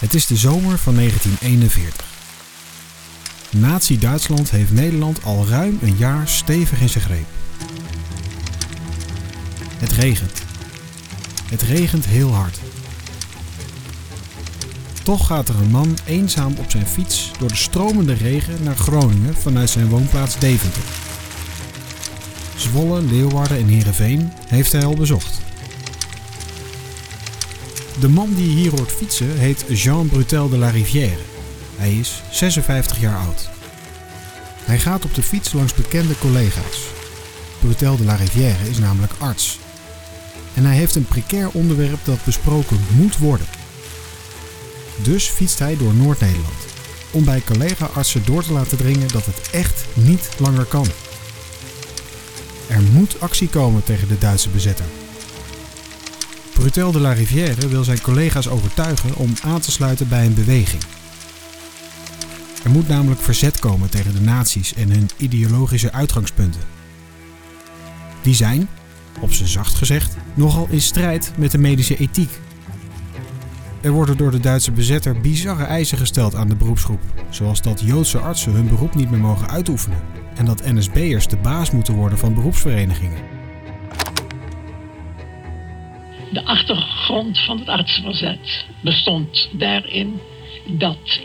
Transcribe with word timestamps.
Het 0.00 0.14
is 0.14 0.26
de 0.26 0.36
zomer 0.36 0.78
van 0.78 0.94
1941. 0.94 2.06
Nazi-Duitsland 3.50 4.50
heeft 4.50 4.72
Nederland 4.72 5.24
al 5.24 5.46
ruim 5.46 5.78
een 5.82 5.96
jaar 5.96 6.28
stevig 6.28 6.80
in 6.80 6.88
zijn 6.88 7.04
greep. 7.04 7.26
Het 9.76 9.92
regent. 9.92 10.42
Het 11.44 11.62
regent 11.62 12.04
heel 12.06 12.32
hard. 12.34 12.58
Toch 15.02 15.26
gaat 15.26 15.48
er 15.48 15.54
een 15.54 15.70
man 15.70 15.98
eenzaam 16.04 16.54
op 16.58 16.70
zijn 16.70 16.86
fiets 16.86 17.30
door 17.38 17.48
de 17.48 17.56
stromende 17.56 18.14
regen 18.14 18.62
naar 18.62 18.76
Groningen 18.76 19.34
vanuit 19.34 19.70
zijn 19.70 19.88
woonplaats 19.88 20.38
Deventer. 20.38 20.82
Zwolle, 22.56 23.02
Leeuwarden 23.02 23.58
en 23.58 23.66
Heerenveen 23.66 24.32
heeft 24.46 24.72
hij 24.72 24.84
al 24.84 24.96
bezocht. 24.96 25.39
De 27.98 28.08
man 28.08 28.34
die 28.34 28.50
hier 28.50 28.70
hoort 28.70 28.92
fietsen 28.92 29.38
heet 29.38 29.64
Jean 29.68 30.08
Brutel 30.08 30.48
de 30.48 30.58
la 30.58 30.68
Rivière. 30.68 31.18
Hij 31.76 31.92
is 31.94 32.22
56 32.30 33.00
jaar 33.00 33.18
oud. 33.18 33.48
Hij 34.64 34.78
gaat 34.78 35.04
op 35.04 35.14
de 35.14 35.22
fiets 35.22 35.52
langs 35.52 35.74
bekende 35.74 36.18
collega's. 36.18 36.82
Brutel 37.60 37.96
de 37.96 38.04
la 38.04 38.14
Rivière 38.14 38.70
is 38.70 38.78
namelijk 38.78 39.12
arts. 39.18 39.58
En 40.54 40.64
hij 40.64 40.76
heeft 40.76 40.94
een 40.94 41.04
precair 41.04 41.48
onderwerp 41.52 41.98
dat 42.04 42.24
besproken 42.24 42.80
moet 42.96 43.18
worden. 43.18 43.46
Dus 45.02 45.28
fietst 45.28 45.58
hij 45.58 45.76
door 45.76 45.94
Noord-Nederland. 45.94 46.64
Om 47.10 47.24
bij 47.24 47.42
collega-artsen 47.46 48.24
door 48.24 48.42
te 48.42 48.52
laten 48.52 48.76
dringen 48.76 49.08
dat 49.08 49.26
het 49.26 49.50
echt 49.50 49.84
niet 49.94 50.28
langer 50.38 50.64
kan. 50.64 50.86
Er 52.66 52.80
moet 52.80 53.20
actie 53.20 53.48
komen 53.48 53.84
tegen 53.84 54.08
de 54.08 54.18
Duitse 54.18 54.48
bezetter. 54.48 54.84
Brutel 56.60 56.92
de 56.92 57.00
la 57.00 57.12
Rivière 57.12 57.68
wil 57.68 57.84
zijn 57.84 58.00
collega's 58.00 58.48
overtuigen 58.48 59.16
om 59.16 59.32
aan 59.42 59.60
te 59.60 59.70
sluiten 59.70 60.08
bij 60.08 60.26
een 60.26 60.34
beweging. 60.34 60.82
Er 62.64 62.70
moet 62.70 62.88
namelijk 62.88 63.20
verzet 63.20 63.58
komen 63.58 63.90
tegen 63.90 64.14
de 64.14 64.20
nazi's 64.20 64.74
en 64.74 64.90
hun 64.90 65.08
ideologische 65.16 65.92
uitgangspunten. 65.92 66.60
Die 68.22 68.34
zijn, 68.34 68.68
op 69.20 69.32
zijn 69.32 69.48
zacht 69.48 69.74
gezegd, 69.74 70.16
nogal 70.34 70.66
in 70.70 70.80
strijd 70.80 71.32
met 71.36 71.50
de 71.50 71.58
medische 71.58 71.96
ethiek. 71.96 72.40
Er 73.80 73.90
worden 73.90 74.16
door 74.16 74.30
de 74.30 74.40
Duitse 74.40 74.72
bezetter 74.72 75.20
bizarre 75.20 75.64
eisen 75.64 75.98
gesteld 75.98 76.34
aan 76.34 76.48
de 76.48 76.56
beroepsgroep, 76.56 77.02
zoals 77.30 77.62
dat 77.62 77.80
Joodse 77.80 78.18
artsen 78.18 78.52
hun 78.52 78.68
beroep 78.68 78.94
niet 78.94 79.10
meer 79.10 79.20
mogen 79.20 79.50
uitoefenen 79.50 80.02
en 80.36 80.44
dat 80.44 80.72
NSB'ers 80.72 81.28
de 81.28 81.36
baas 81.36 81.70
moeten 81.70 81.94
worden 81.94 82.18
van 82.18 82.34
beroepsverenigingen. 82.34 83.39
De 86.30 86.44
achtergrond 86.44 87.38
van 87.38 87.58
het 87.58 87.68
artsenverzet 87.68 88.66
bestond 88.80 89.48
daarin 89.52 90.20
dat 90.66 91.20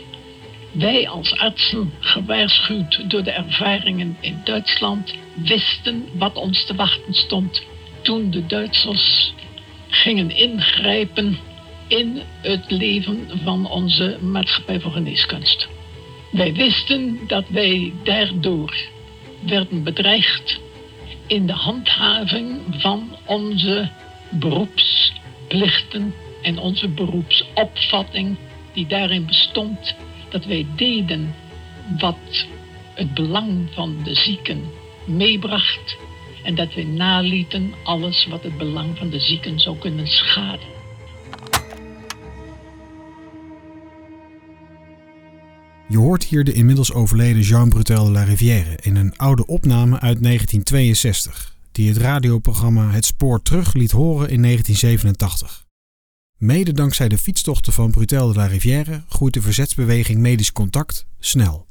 wij 0.72 1.08
als 1.08 1.38
artsen, 1.38 1.92
gewaarschuwd 2.00 3.10
door 3.10 3.22
de 3.22 3.30
ervaringen 3.30 4.16
in 4.20 4.40
Duitsland, 4.44 5.14
wisten 5.34 6.08
wat 6.12 6.36
ons 6.36 6.64
te 6.64 6.74
wachten 6.74 7.14
stond 7.14 7.62
toen 8.02 8.30
de 8.30 8.46
Duitsers 8.46 9.32
gingen 9.88 10.30
ingrijpen 10.30 11.38
in 11.88 12.22
het 12.42 12.70
leven 12.70 13.28
van 13.44 13.70
onze 13.70 14.18
maatschappij 14.20 14.80
voor 14.80 14.92
geneeskunst. 14.92 15.68
Wij 16.30 16.52
wisten 16.52 17.18
dat 17.26 17.44
wij 17.48 17.92
daardoor 18.02 18.76
werden 19.40 19.82
bedreigd 19.82 20.60
in 21.26 21.46
de 21.46 21.52
handhaving 21.52 22.60
van 22.68 23.16
onze 23.24 23.90
beroepsplichten 24.30 26.14
en 26.42 26.58
onze 26.58 26.88
beroepsopvatting 26.88 28.36
die 28.72 28.86
daarin 28.86 29.26
bestond 29.26 29.94
dat 30.30 30.44
wij 30.44 30.66
deden 30.76 31.34
wat 31.98 32.46
het 32.94 33.14
belang 33.14 33.68
van 33.74 33.96
de 34.04 34.14
zieken 34.14 34.62
meebracht 35.06 35.96
en 36.44 36.54
dat 36.54 36.74
wij 36.74 36.84
nalieten 36.84 37.72
alles 37.84 38.26
wat 38.26 38.42
het 38.42 38.58
belang 38.58 38.98
van 38.98 39.10
de 39.10 39.20
zieken 39.20 39.60
zou 39.60 39.78
kunnen 39.78 40.06
schaden. 40.06 40.74
Je 45.88 45.98
hoort 45.98 46.24
hier 46.24 46.44
de 46.44 46.52
inmiddels 46.52 46.92
overleden 46.92 47.42
Jean 47.42 47.68
Brutel 47.68 48.04
de 48.04 48.10
la 48.10 48.22
Rivière 48.22 48.78
in 48.82 48.96
een 48.96 49.16
oude 49.16 49.46
opname 49.46 50.00
uit 50.00 50.22
1962, 50.22 51.55
die 51.76 51.88
het 51.88 51.96
radioprogramma 51.96 52.90
Het 52.90 53.04
Spoor 53.04 53.42
Terug 53.42 53.72
liet 53.72 53.90
horen 53.90 54.30
in 54.30 54.42
1987. 54.42 55.66
Mede 56.36 56.72
dankzij 56.72 57.08
de 57.08 57.18
fietstochten 57.18 57.72
van 57.72 57.90
Brutel 57.90 58.28
de 58.28 58.34
la 58.34 58.46
Rivière 58.46 59.04
groeit 59.08 59.34
de 59.34 59.42
verzetsbeweging 59.42 60.20
Medisch 60.20 60.52
Contact 60.52 61.06
snel. 61.18 61.68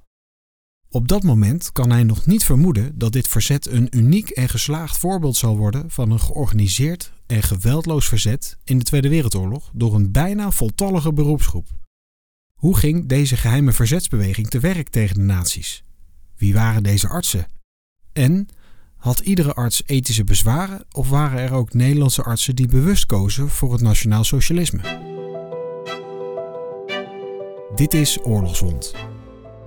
Op 0.90 1.08
dat 1.08 1.24
moment 1.24 1.72
kan 1.72 1.92
hij 1.92 2.04
nog 2.04 2.26
niet 2.26 2.44
vermoeden 2.44 2.98
dat 2.98 3.12
dit 3.12 3.28
verzet 3.28 3.68
een 3.68 3.98
uniek 3.98 4.30
en 4.30 4.50
geslaagd 4.50 4.98
voorbeeld 4.98 5.36
zal 5.36 5.58
worden 5.58 5.92
van 5.92 6.12
een 6.12 6.20
georganiseerd 6.20 7.12
en 7.28 7.44
geweldloos 7.44 8.08
verzet 8.08 8.58
in 8.64 8.78
de 8.78 8.84
Tweede 8.84 9.10
Wereldoorlog 9.10 9.72
door 9.74 9.96
een 9.96 10.12
bijna 10.12 10.52
voltallige 10.52 11.14
beroepsgroep. 11.14 11.68
Hoe 12.54 12.78
ging 12.78 13.08
deze 13.08 13.38
geheime 13.38 13.72
verzetsbeweging 13.72 14.48
te 14.48 14.60
werk 14.60 14.90
tegen 14.90 15.16
de 15.16 15.22
nazi's? 15.22 15.84
Wie 16.36 16.54
waren 16.54 16.84
deze 16.84 17.08
artsen? 17.08 17.48
En 18.14 18.48
had 19.06 19.20
iedere 19.20 19.54
arts 19.54 19.84
ethische 19.86 20.24
bezwaren 20.24 20.86
of 20.92 21.10
waren 21.10 21.40
er 21.40 21.54
ook 21.54 21.74
Nederlandse 21.74 22.24
artsen 22.24 22.56
die 22.56 22.68
bewust 22.68 23.06
kozen 23.06 23.50
voor 23.50 23.72
het 23.72 23.82
nationaal 23.82 24.24
socialisme? 24.24 24.82
Dit 27.76 27.94
is 27.94 28.20
Oorlogswond. 28.24 28.96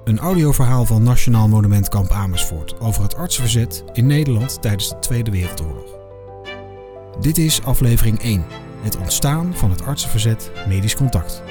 Een 0.04 0.18
audioverhaal 0.18 0.86
van 0.86 1.02
Nationaal 1.02 1.48
Monumentkamp 1.48 2.10
Amersfoort 2.10 2.80
over 2.80 3.02
het 3.02 3.14
artsenverzet 3.14 3.84
in 3.92 4.06
Nederland 4.06 4.62
tijdens 4.62 4.88
de 4.88 4.98
Tweede 4.98 5.30
Wereldoorlog. 5.30 5.98
Dit 7.20 7.38
is 7.38 7.62
aflevering 7.62 8.20
1. 8.20 8.44
Het 8.80 8.96
ontstaan 8.96 9.54
van 9.54 9.70
het 9.70 9.82
artsenverzet 9.82 10.50
Medisch 10.68 10.96
Contact. 10.96 11.42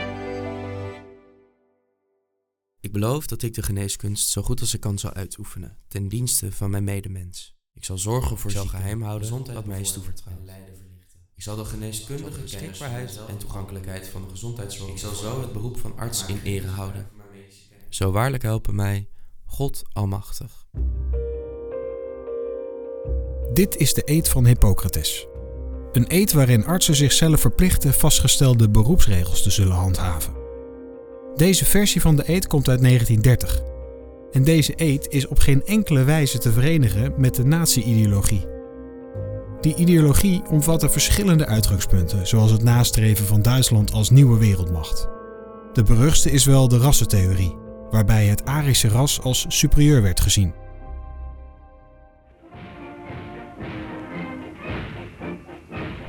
Ik 2.79 2.91
beloof 2.91 3.27
dat 3.27 3.41
ik 3.41 3.53
de 3.53 3.63
geneeskunst 3.63 4.29
zo 4.29 4.41
goed 4.41 4.59
als 4.59 4.73
ik 4.73 4.79
kan 4.79 4.99
zal 4.99 5.13
uitoefenen, 5.13 5.77
ten 5.87 6.07
dienste 6.07 6.51
van 6.51 6.69
mijn 6.69 6.83
medemens. 6.83 7.56
Ik 7.77 7.85
zal 7.85 7.97
zorgen 7.97 8.37
voor 8.37 8.51
zal 8.51 8.65
geheim 8.65 9.01
houden 9.01 9.53
wat 9.53 9.65
mij 9.65 9.79
is 9.79 9.91
toevertrouwd. 9.91 10.37
Ik 11.35 11.43
zal 11.43 11.55
de 11.55 11.65
geneeskundige 11.65 12.41
beschikbaarheid 12.41 13.19
en 13.27 13.37
toegankelijkheid 13.37 14.07
van 14.07 14.21
de 14.21 14.29
gezondheidszorg. 14.29 14.91
Ik 14.91 14.97
zal 14.97 15.13
zo 15.13 15.41
het 15.41 15.53
beroep 15.53 15.77
van 15.79 15.97
arts 15.97 16.25
in 16.25 16.39
ere 16.43 16.67
houden. 16.67 17.09
Zo 17.89 18.11
waarlijk 18.11 18.43
helpen 18.43 18.75
mij, 18.75 19.09
God 19.45 19.83
Almachtig. 19.93 20.67
Dit 23.53 23.75
is 23.75 23.93
de 23.93 24.01
eed 24.05 24.29
van 24.29 24.45
Hippocrates. 24.45 25.27
Een 25.91 26.05
eed 26.07 26.31
waarin 26.31 26.65
artsen 26.65 26.95
zichzelf 26.95 27.39
verplichten 27.39 27.93
vastgestelde 27.93 28.69
beroepsregels 28.69 29.43
te 29.43 29.49
zullen 29.49 29.75
handhaven. 29.75 30.33
Deze 31.35 31.65
versie 31.65 32.01
van 32.01 32.15
de 32.15 32.29
eed 32.29 32.47
komt 32.47 32.69
uit 32.69 32.81
1930. 32.81 33.76
En 34.37 34.43
deze 34.43 34.73
eed 34.75 35.07
is 35.09 35.27
op 35.27 35.39
geen 35.39 35.65
enkele 35.65 36.03
wijze 36.03 36.37
te 36.37 36.51
verenigen 36.51 37.13
met 37.17 37.35
de 37.35 37.43
nazi-ideologie. 37.43 38.45
Die 39.61 39.75
ideologie 39.75 40.41
omvatte 40.49 40.89
verschillende 40.89 41.45
uitgangspunten, 41.45 42.27
zoals 42.27 42.51
het 42.51 42.63
nastreven 42.63 43.25
van 43.25 43.41
Duitsland 43.41 43.93
als 43.93 44.09
nieuwe 44.09 44.37
wereldmacht. 44.39 45.07
De 45.73 45.83
beruchtste 45.83 46.31
is 46.31 46.45
wel 46.45 46.67
de 46.67 46.77
rassentheorie, 46.77 47.55
waarbij 47.91 48.25
het 48.25 48.45
Arische 48.45 48.87
ras 48.87 49.21
als 49.21 49.45
superieur 49.47 50.01
werd 50.01 50.19
gezien. 50.19 50.53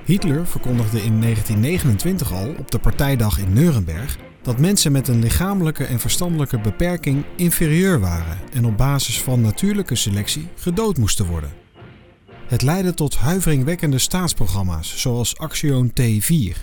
Hitler 0.05 0.47
verkondigde 0.47 1.03
in 1.03 1.21
1929 1.21 2.33
al 2.33 2.55
op 2.59 2.71
de 2.71 2.79
partijdag 2.79 3.39
in 3.39 3.53
Nuremberg 3.53 4.19
dat 4.49 4.59
mensen 4.59 4.93
met 4.93 5.09
een 5.09 5.21
lichamelijke 5.21 5.85
en 5.85 6.01
verstandelijke 6.01 6.59
beperking 6.59 7.25
inferieur 7.37 8.01
waren 8.01 8.39
en 8.53 8.67
op 8.67 8.77
basis 8.77 9.23
van 9.23 9.41
natuurlijke 9.41 9.95
selectie 9.95 10.49
gedood 10.57 10.97
moesten 10.97 11.27
worden. 11.27 11.53
Het 12.47 12.63
leidde 12.63 12.95
tot 12.95 13.17
huiveringwekkende 13.17 13.99
staatsprogramma's 13.99 15.01
zoals 15.01 15.39
Action 15.39 15.93
T4. 16.01 16.57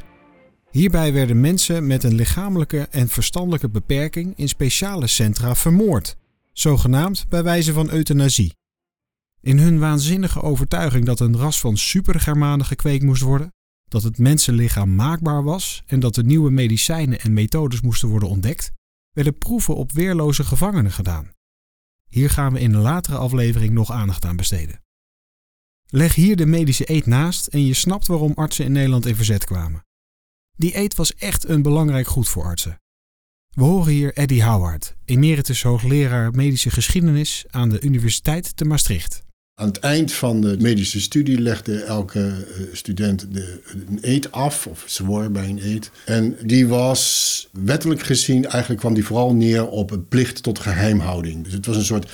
Hierbij 0.71 1.13
werden 1.13 1.41
mensen 1.41 1.87
met 1.87 2.03
een 2.03 2.15
lichamelijke 2.15 2.87
en 2.91 3.07
verstandelijke 3.07 3.69
beperking 3.69 4.33
in 4.35 4.47
speciale 4.47 5.07
centra 5.07 5.55
vermoord, 5.55 6.15
zogenaamd 6.53 7.25
bij 7.29 7.43
wijze 7.43 7.73
van 7.73 7.89
euthanasie. 7.89 8.55
In 9.41 9.59
hun 9.59 9.79
waanzinnige 9.79 10.41
overtuiging 10.41 11.05
dat 11.05 11.19
een 11.19 11.37
ras 11.37 11.59
van 11.59 11.77
supergermanen 11.77 12.65
gekweekt 12.65 13.03
moest 13.03 13.21
worden, 13.21 13.53
dat 13.95 14.03
het 14.03 14.17
mensenlichaam 14.17 14.95
maakbaar 14.95 15.43
was 15.43 15.83
en 15.85 15.99
dat 15.99 16.17
er 16.17 16.23
nieuwe 16.23 16.51
medicijnen 16.51 17.19
en 17.19 17.33
methodes 17.33 17.81
moesten 17.81 18.09
worden 18.09 18.29
ontdekt, 18.29 18.71
werden 19.11 19.37
proeven 19.37 19.75
op 19.75 19.91
weerloze 19.91 20.43
gevangenen 20.43 20.91
gedaan. 20.91 21.31
Hier 22.07 22.29
gaan 22.29 22.53
we 22.53 22.59
in 22.59 22.73
een 22.73 22.81
latere 22.81 23.17
aflevering 23.17 23.73
nog 23.73 23.91
aandacht 23.91 24.25
aan 24.25 24.35
besteden. 24.35 24.81
Leg 25.85 26.15
hier 26.15 26.35
de 26.35 26.45
medische 26.45 26.91
eet 26.91 27.05
naast 27.05 27.47
en 27.47 27.65
je 27.65 27.73
snapt 27.73 28.07
waarom 28.07 28.31
artsen 28.35 28.65
in 28.65 28.71
Nederland 28.71 29.05
in 29.05 29.15
verzet 29.15 29.45
kwamen. 29.45 29.85
Die 30.57 30.77
eet 30.77 30.95
was 30.95 31.15
echt 31.15 31.49
een 31.49 31.61
belangrijk 31.61 32.07
goed 32.07 32.27
voor 32.27 32.43
artsen. 32.43 32.81
We 33.49 33.63
horen 33.63 33.93
hier 33.93 34.13
Eddie 34.13 34.43
Howard, 34.43 34.95
emeritus 35.05 35.63
hoogleraar 35.63 36.31
medische 36.31 36.69
geschiedenis 36.69 37.45
aan 37.49 37.69
de 37.69 37.81
Universiteit 37.81 38.57
te 38.57 38.65
Maastricht. 38.65 39.23
Aan 39.57 39.67
het 39.67 39.79
eind 39.79 40.13
van 40.13 40.41
de 40.41 40.57
medische 40.59 41.01
studie 41.01 41.41
legde 41.41 41.83
elke 41.83 42.19
eh, 42.19 42.63
student 42.71 43.27
de, 43.31 43.59
een 43.87 43.99
eet 44.01 44.31
af, 44.31 44.67
of 44.67 44.83
zwoer 44.85 45.31
bij 45.31 45.49
een 45.49 45.65
eet. 45.65 45.91
En 46.05 46.37
die 46.43 46.67
was 46.67 47.47
wettelijk 47.51 48.01
gezien, 48.01 48.45
eigenlijk 48.45 48.79
kwam 48.81 48.93
die 48.93 49.05
vooral 49.05 49.33
neer 49.33 49.67
op 49.67 49.91
een 49.91 50.07
plicht 50.07 50.43
tot 50.43 50.59
geheimhouding. 50.59 51.43
Dus 51.43 51.53
het 51.53 51.65
was 51.65 51.75
een 51.75 51.85
soort, 51.85 52.11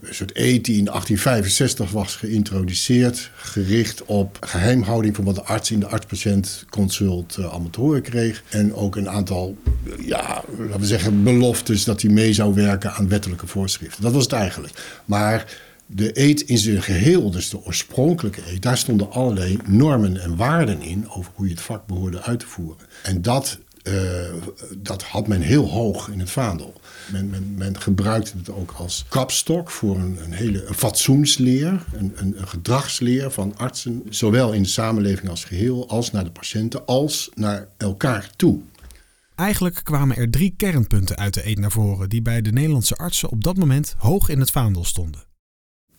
een 0.00 0.14
soort 0.14 0.36
eet 0.36 0.64
die 0.64 0.78
in 0.78 0.84
1865 0.84 1.90
was 1.90 2.16
geïntroduceerd, 2.16 3.30
gericht 3.36 4.04
op 4.04 4.36
geheimhouding 4.40 5.16
van 5.16 5.24
wat 5.24 5.34
de 5.34 5.42
arts 5.42 5.70
in 5.70 5.80
de 5.80 5.86
arts-patiënt 5.86 6.64
consult 6.70 7.36
uh, 7.38 7.50
allemaal 7.50 7.70
te 7.70 7.80
horen 7.80 8.02
kreeg. 8.02 8.42
En 8.48 8.74
ook 8.74 8.96
een 8.96 9.08
aantal, 9.08 9.56
ja, 10.00 10.44
laten 10.58 10.80
we 10.80 10.86
zeggen, 10.86 11.22
beloftes 11.22 11.84
dat 11.84 12.02
hij 12.02 12.10
mee 12.10 12.32
zou 12.32 12.54
werken 12.54 12.92
aan 12.92 13.08
wettelijke 13.08 13.46
voorschriften. 13.46 14.02
Dat 14.02 14.12
was 14.12 14.22
het 14.22 14.32
eigenlijk. 14.32 15.02
Maar 15.04 15.68
de 15.92 16.20
eet 16.20 16.40
in 16.40 16.58
zijn 16.58 16.82
geheel, 16.82 17.30
dus 17.30 17.50
de 17.50 17.64
oorspronkelijke 17.64 18.40
eet, 18.46 18.62
daar 18.62 18.78
stonden 18.78 19.10
allerlei 19.10 19.58
normen 19.66 20.20
en 20.20 20.36
waarden 20.36 20.82
in 20.82 21.10
over 21.10 21.32
hoe 21.34 21.46
je 21.46 21.52
het 21.52 21.62
vak 21.62 21.86
behoorde 21.86 22.22
uit 22.22 22.38
te 22.38 22.46
voeren. 22.46 22.86
En 23.02 23.22
dat, 23.22 23.58
uh, 23.82 23.94
dat 24.76 25.02
had 25.02 25.26
men 25.26 25.40
heel 25.40 25.68
hoog 25.68 26.08
in 26.08 26.20
het 26.20 26.30
vaandel. 26.30 26.80
Men, 27.12 27.30
men, 27.30 27.54
men 27.54 27.80
gebruikte 27.80 28.36
het 28.36 28.50
ook 28.50 28.74
als 28.76 29.04
kapstok 29.08 29.70
voor 29.70 29.96
een, 29.96 30.18
een 30.24 30.32
hele 30.32 30.64
fatsoensleer, 30.74 31.84
een, 31.92 32.12
een, 32.14 32.40
een, 32.40 32.48
gedragsleer 32.48 33.30
van 33.30 33.56
artsen, 33.56 34.02
zowel 34.08 34.52
in 34.52 34.62
de 34.62 34.68
samenleving 34.68 35.28
als 35.28 35.44
geheel, 35.44 35.88
als 35.88 36.10
naar 36.10 36.24
de 36.24 36.30
patiënten, 36.30 36.86
als 36.86 37.30
naar 37.34 37.68
elkaar 37.76 38.30
toe. 38.36 38.60
Eigenlijk 39.34 39.80
kwamen 39.82 40.16
er 40.16 40.30
drie 40.30 40.54
kernpunten 40.56 41.16
uit 41.16 41.34
de 41.34 41.46
eet 41.46 41.58
naar 41.58 41.70
voren 41.70 42.08
die 42.08 42.22
bij 42.22 42.42
de 42.42 42.52
Nederlandse 42.52 42.96
artsen 42.96 43.30
op 43.30 43.44
dat 43.44 43.56
moment 43.56 43.94
hoog 43.98 44.28
in 44.28 44.40
het 44.40 44.50
vaandel 44.50 44.84
stonden. 44.84 45.28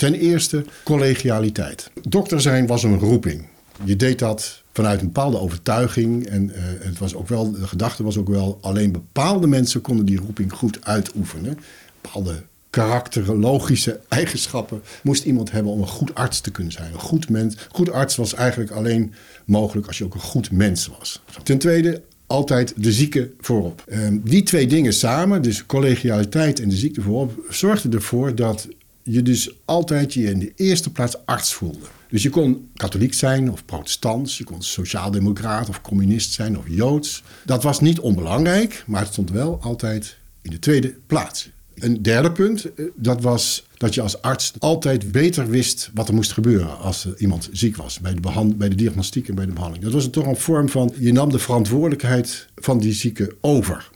Ten 0.01 0.13
eerste 0.13 0.65
collegialiteit. 0.83 1.91
Dokter 2.01 2.41
zijn 2.41 2.67
was 2.67 2.83
een 2.83 2.99
roeping. 2.99 3.45
Je 3.83 3.95
deed 3.95 4.19
dat 4.19 4.61
vanuit 4.73 4.99
een 4.99 5.05
bepaalde 5.05 5.39
overtuiging. 5.39 6.27
En 6.27 6.49
uh, 6.49 6.55
het 6.79 6.97
was 6.97 7.15
ook 7.15 7.27
wel, 7.27 7.51
de 7.51 7.67
gedachte 7.67 8.03
was 8.03 8.17
ook 8.17 8.27
wel, 8.27 8.57
alleen 8.61 8.91
bepaalde 8.91 9.47
mensen 9.47 9.81
konden 9.81 10.05
die 10.05 10.19
roeping 10.19 10.53
goed 10.53 10.85
uitoefenen. 10.85 11.57
Bepaalde 12.01 12.43
karakterologische 12.69 13.99
eigenschappen 14.09 14.81
moest 15.03 15.23
iemand 15.23 15.51
hebben 15.51 15.71
om 15.71 15.81
een 15.81 15.87
goed 15.87 16.15
arts 16.15 16.41
te 16.41 16.51
kunnen 16.51 16.71
zijn. 16.71 16.93
Een 16.93 16.99
goed 16.99 17.29
mens. 17.29 17.55
Goed 17.71 17.91
arts 17.91 18.15
was 18.15 18.33
eigenlijk 18.33 18.71
alleen 18.71 19.13
mogelijk 19.45 19.87
als 19.87 19.97
je 19.97 20.03
ook 20.03 20.13
een 20.13 20.19
goed 20.19 20.51
mens 20.51 20.87
was. 20.97 21.21
Ten 21.43 21.57
tweede, 21.57 22.01
altijd 22.27 22.73
de 22.77 22.91
zieke 22.91 23.31
voorop. 23.39 23.83
Uh, 23.87 24.07
die 24.23 24.43
twee 24.43 24.67
dingen 24.67 24.93
samen, 24.93 25.41
dus 25.41 25.65
collegialiteit 25.65 26.59
en 26.59 26.69
de 26.69 26.75
ziekte 26.75 27.01
voorop, 27.01 27.45
zorgden 27.49 27.93
ervoor 27.93 28.35
dat 28.35 28.67
je 29.03 29.21
dus 29.21 29.51
altijd 29.65 30.13
je 30.13 30.23
in 30.23 30.39
de 30.39 30.51
eerste 30.55 30.91
plaats 30.91 31.25
arts 31.25 31.53
voelde. 31.53 31.85
Dus 32.09 32.23
je 32.23 32.29
kon 32.29 32.69
katholiek 32.75 33.13
zijn 33.13 33.51
of 33.51 33.65
protestants, 33.65 34.37
je 34.37 34.43
kon 34.43 34.61
sociaaldemocraat 34.61 35.69
of 35.69 35.81
communist 35.81 36.33
zijn 36.33 36.57
of 36.57 36.63
joods. 36.67 37.23
Dat 37.45 37.63
was 37.63 37.79
niet 37.79 37.99
onbelangrijk, 37.99 38.83
maar 38.87 39.01
het 39.01 39.11
stond 39.11 39.31
wel 39.31 39.59
altijd 39.61 40.17
in 40.41 40.51
de 40.51 40.59
tweede 40.59 40.95
plaats. 41.07 41.49
Een 41.75 42.01
derde 42.01 42.31
punt, 42.31 42.73
eh, 42.73 42.85
dat 42.95 43.21
was 43.21 43.65
dat 43.77 43.93
je 43.93 44.01
als 44.01 44.21
arts 44.21 44.53
altijd 44.59 45.11
beter 45.11 45.49
wist 45.49 45.89
wat 45.93 46.07
er 46.07 46.13
moest 46.13 46.31
gebeuren 46.31 46.77
als 46.77 47.07
iemand 47.17 47.49
ziek 47.51 47.75
was. 47.75 47.99
Bij 47.99 48.13
de, 48.13 48.53
bij 48.55 48.69
de 48.69 48.75
diagnostiek 48.75 49.27
en 49.27 49.35
bij 49.35 49.45
de 49.45 49.53
behandeling. 49.53 49.85
Dat 49.85 49.93
was 49.93 50.09
toch 50.09 50.25
een 50.25 50.35
vorm 50.35 50.69
van, 50.69 50.93
je 50.97 51.11
nam 51.11 51.31
de 51.31 51.39
verantwoordelijkheid 51.39 52.47
van 52.55 52.79
die 52.79 52.93
zieke 52.93 53.35
over. 53.41 53.89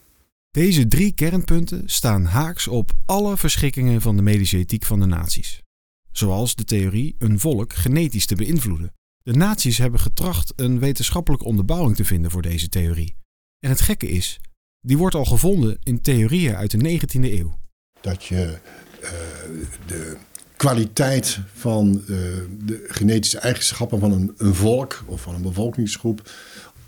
Deze 0.56 0.88
drie 0.88 1.14
kernpunten 1.14 1.84
staan 1.86 2.26
haaks 2.26 2.68
op 2.68 2.92
alle 3.06 3.38
verschikkingen 3.38 4.02
van 4.02 4.16
de 4.16 4.22
medische 4.22 4.58
ethiek 4.58 4.86
van 4.86 5.00
de 5.00 5.06
naties. 5.06 5.62
Zoals 6.12 6.56
de 6.56 6.64
theorie 6.64 7.16
een 7.20 7.40
volk 7.40 7.74
genetisch 7.74 8.26
te 8.26 8.36
beïnvloeden. 8.36 8.94
De 9.22 9.34
naties 9.34 9.78
hebben 9.78 10.00
getracht 10.00 10.54
een 10.56 10.80
wetenschappelijke 10.80 11.46
onderbouwing 11.46 11.96
te 11.96 12.06
vinden 12.06 12.32
voor 12.32 12.42
deze 12.42 12.70
theorie. 12.70 13.16
En 13.60 13.70
het 13.70 13.82
gekke 13.82 14.08
is, 14.08 14.40
die 14.80 14.98
wordt 14.98 15.16
al 15.16 15.26
gevonden 15.26 15.78
in 15.84 16.02
theorieën 16.02 16.56
uit 16.56 16.72
de 16.72 17.00
19e 17.00 17.20
eeuw. 17.20 17.60
Dat 18.02 18.24
je 18.24 18.58
uh, 19.02 19.10
de 19.86 20.18
kwaliteit 20.56 21.40
van 21.54 21.88
uh, 21.88 22.08
de 22.66 22.86
genetische 22.88 23.40
eigenschappen 23.40 24.00
van 24.00 24.12
een, 24.12 24.34
een 24.38 24.56
volk 24.56 25.04
of 25.06 25.22
van 25.22 25.36
een 25.36 25.42
bevolkingsgroep 25.42 26.30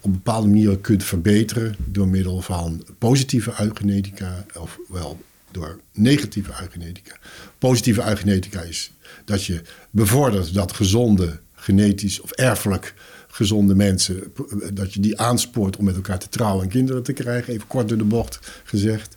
op 0.02 0.12
bepaalde 0.12 0.48
manieren 0.48 0.82
kunt 0.82 1.04
verbeteren 1.04 1.76
door 1.86 2.08
middel 2.08 2.42
van 2.42 2.86
positieve 2.98 3.54
eugenetica 3.60 4.46
of 4.56 4.80
wel 4.90 5.20
door 5.52 5.80
negatieve 5.94 6.52
eugenetica. 6.62 7.18
Positieve 7.58 8.08
eugenetica 8.08 8.62
is 8.62 8.92
dat 9.26 9.44
je 9.44 9.62
bevordert 9.90 10.54
dat 10.54 10.72
gezonde, 10.72 11.40
genetisch 11.54 12.20
of 12.20 12.32
erfelijk 12.32 12.94
gezonde 13.28 13.76
mensen, 13.76 14.34
dat 14.74 14.94
je 14.94 15.00
die 15.00 15.20
aanspoort 15.20 15.78
om 15.78 15.86
met 15.86 15.96
elkaar 15.96 16.20
te 16.20 16.30
trouwen 16.30 16.64
en 16.64 16.70
kinderen 16.70 17.04
te 17.04 17.14
krijgen, 17.14 17.54
even 17.54 17.68
kort 17.68 17.90
door 17.90 17.98
de 17.98 18.04
bocht 18.04 18.40
gezegd. 18.64 19.16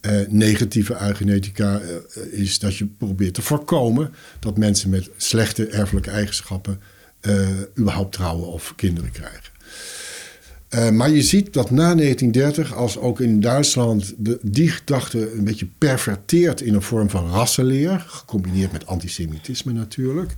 Uh, 0.00 0.20
negatieve 0.28 1.02
eugenetica 1.02 1.80
uh, 1.80 1.88
is 2.30 2.58
dat 2.58 2.76
je 2.76 2.86
probeert 2.86 3.34
te 3.34 3.42
voorkomen 3.42 4.14
dat 4.38 4.58
mensen 4.58 4.90
met 4.90 5.10
slechte 5.16 5.66
erfelijke 5.66 6.10
eigenschappen 6.10 6.80
uh, 7.20 7.48
überhaupt 7.78 8.12
trouwen 8.12 8.48
of 8.48 8.74
kinderen 8.76 9.10
krijgen. 9.10 9.49
Uh, 10.74 10.90
maar 10.90 11.10
je 11.10 11.22
ziet 11.22 11.52
dat 11.52 11.70
na 11.70 11.94
1930, 11.94 12.74
als 12.74 12.98
ook 12.98 13.20
in 13.20 13.40
Duitsland 13.40 14.14
de, 14.18 14.38
die 14.42 14.68
gedachte 14.68 15.32
een 15.32 15.44
beetje 15.44 15.68
perverteert 15.78 16.60
in 16.60 16.74
een 16.74 16.82
vorm 16.82 17.10
van 17.10 17.30
rassenleer, 17.30 18.04
gecombineerd 18.06 18.72
met 18.72 18.86
antisemitisme 18.86 19.72
natuurlijk, 19.72 20.36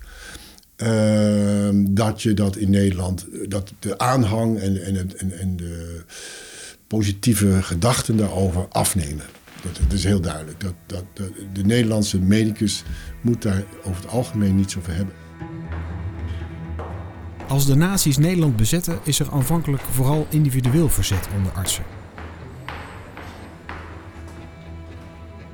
uh, 0.76 1.68
dat 1.74 2.22
je 2.22 2.34
dat 2.34 2.56
in 2.56 2.70
Nederland, 2.70 3.26
dat 3.48 3.72
de 3.78 3.98
aanhang 3.98 4.58
en, 4.58 4.84
en, 4.84 4.96
en, 5.18 5.38
en 5.38 5.56
de 5.56 6.00
positieve 6.86 7.62
gedachten 7.62 8.16
daarover 8.16 8.66
afnemen. 8.68 9.24
Dat, 9.62 9.92
is 9.92 10.04
heel 10.04 10.20
duidelijk. 10.20 10.60
Dat, 10.60 10.74
dat, 10.86 11.04
de 11.52 11.64
Nederlandse 11.64 12.18
medicus 12.18 12.82
moet 13.20 13.42
daar 13.42 13.64
over 13.84 14.02
het 14.02 14.10
algemeen 14.10 14.56
niets 14.56 14.76
over 14.76 14.94
hebben. 14.94 15.14
Als 17.48 17.66
de 17.66 17.74
nazi's 17.74 18.16
Nederland 18.16 18.56
bezetten, 18.56 18.98
is 19.02 19.18
er 19.18 19.30
aanvankelijk 19.30 19.82
vooral 19.82 20.26
individueel 20.30 20.88
verzet 20.88 21.28
onder 21.36 21.52
artsen. 21.52 21.84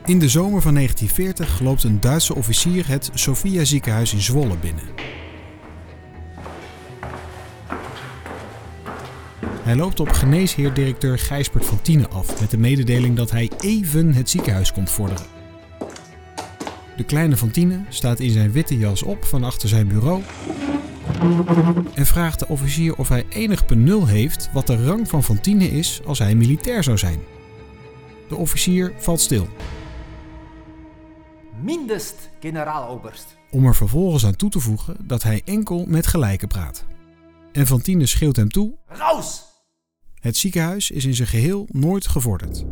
In 0.04 0.18
de 0.18 0.28
zomer 0.28 0.62
van 0.62 0.74
1940 0.74 1.60
loopt 1.60 1.82
een 1.82 2.00
Duitse 2.00 2.34
officier 2.34 2.88
het 2.88 3.10
Sophia 3.14 3.64
ziekenhuis 3.64 4.12
in 4.12 4.20
Zwolle 4.20 4.56
binnen. 4.56 4.84
Hij 9.62 9.76
loopt 9.76 10.00
op 10.00 10.08
geneesheer-directeur 10.08 11.18
Gijsbert 11.18 11.66
van 11.66 11.82
Tienen 11.82 12.10
af 12.10 12.40
met 12.40 12.50
de 12.50 12.58
mededeling 12.58 13.16
dat 13.16 13.30
hij 13.30 13.50
even 13.60 14.14
het 14.14 14.30
ziekenhuis 14.30 14.72
komt 14.72 14.90
vorderen. 14.90 15.26
De 16.96 17.04
kleine 17.04 17.36
van 17.36 17.50
Tienen 17.50 17.86
staat 17.88 18.20
in 18.20 18.30
zijn 18.30 18.52
witte 18.52 18.78
jas 18.78 19.02
op 19.02 19.24
van 19.24 19.44
achter 19.44 19.68
zijn 19.68 19.88
bureau 19.88 20.22
en 21.94 22.06
vraagt 22.06 22.38
de 22.38 22.48
officier 22.48 22.96
of 22.96 23.08
hij 23.08 23.26
enig 23.28 23.66
benul 23.66 24.06
heeft 24.06 24.50
wat 24.52 24.66
de 24.66 24.84
rang 24.84 25.08
van 25.08 25.24
Fantine 25.24 25.70
is 25.70 26.00
als 26.06 26.18
hij 26.18 26.34
militair 26.34 26.82
zou 26.84 26.98
zijn. 26.98 27.20
De 28.28 28.36
officier 28.36 28.92
valt 28.96 29.20
stil. 29.20 29.48
Mindest 31.62 32.30
generaaloberst. 32.40 33.36
Om 33.50 33.66
er 33.66 33.74
vervolgens 33.74 34.26
aan 34.26 34.36
toe 34.36 34.50
te 34.50 34.60
voegen 34.60 34.96
dat 35.06 35.22
hij 35.22 35.42
enkel 35.44 35.84
met 35.88 36.06
gelijken 36.06 36.48
praat. 36.48 36.84
En 37.52 37.66
Fantine 37.66 38.06
schreeuwt 38.06 38.36
hem 38.36 38.48
toe: 38.48 38.74
Raus! 38.86 39.42
Het 40.20 40.36
ziekenhuis 40.36 40.90
is 40.90 41.04
in 41.04 41.14
zijn 41.14 41.28
geheel 41.28 41.68
nooit 41.70 42.08
gevorderd. 42.08 42.64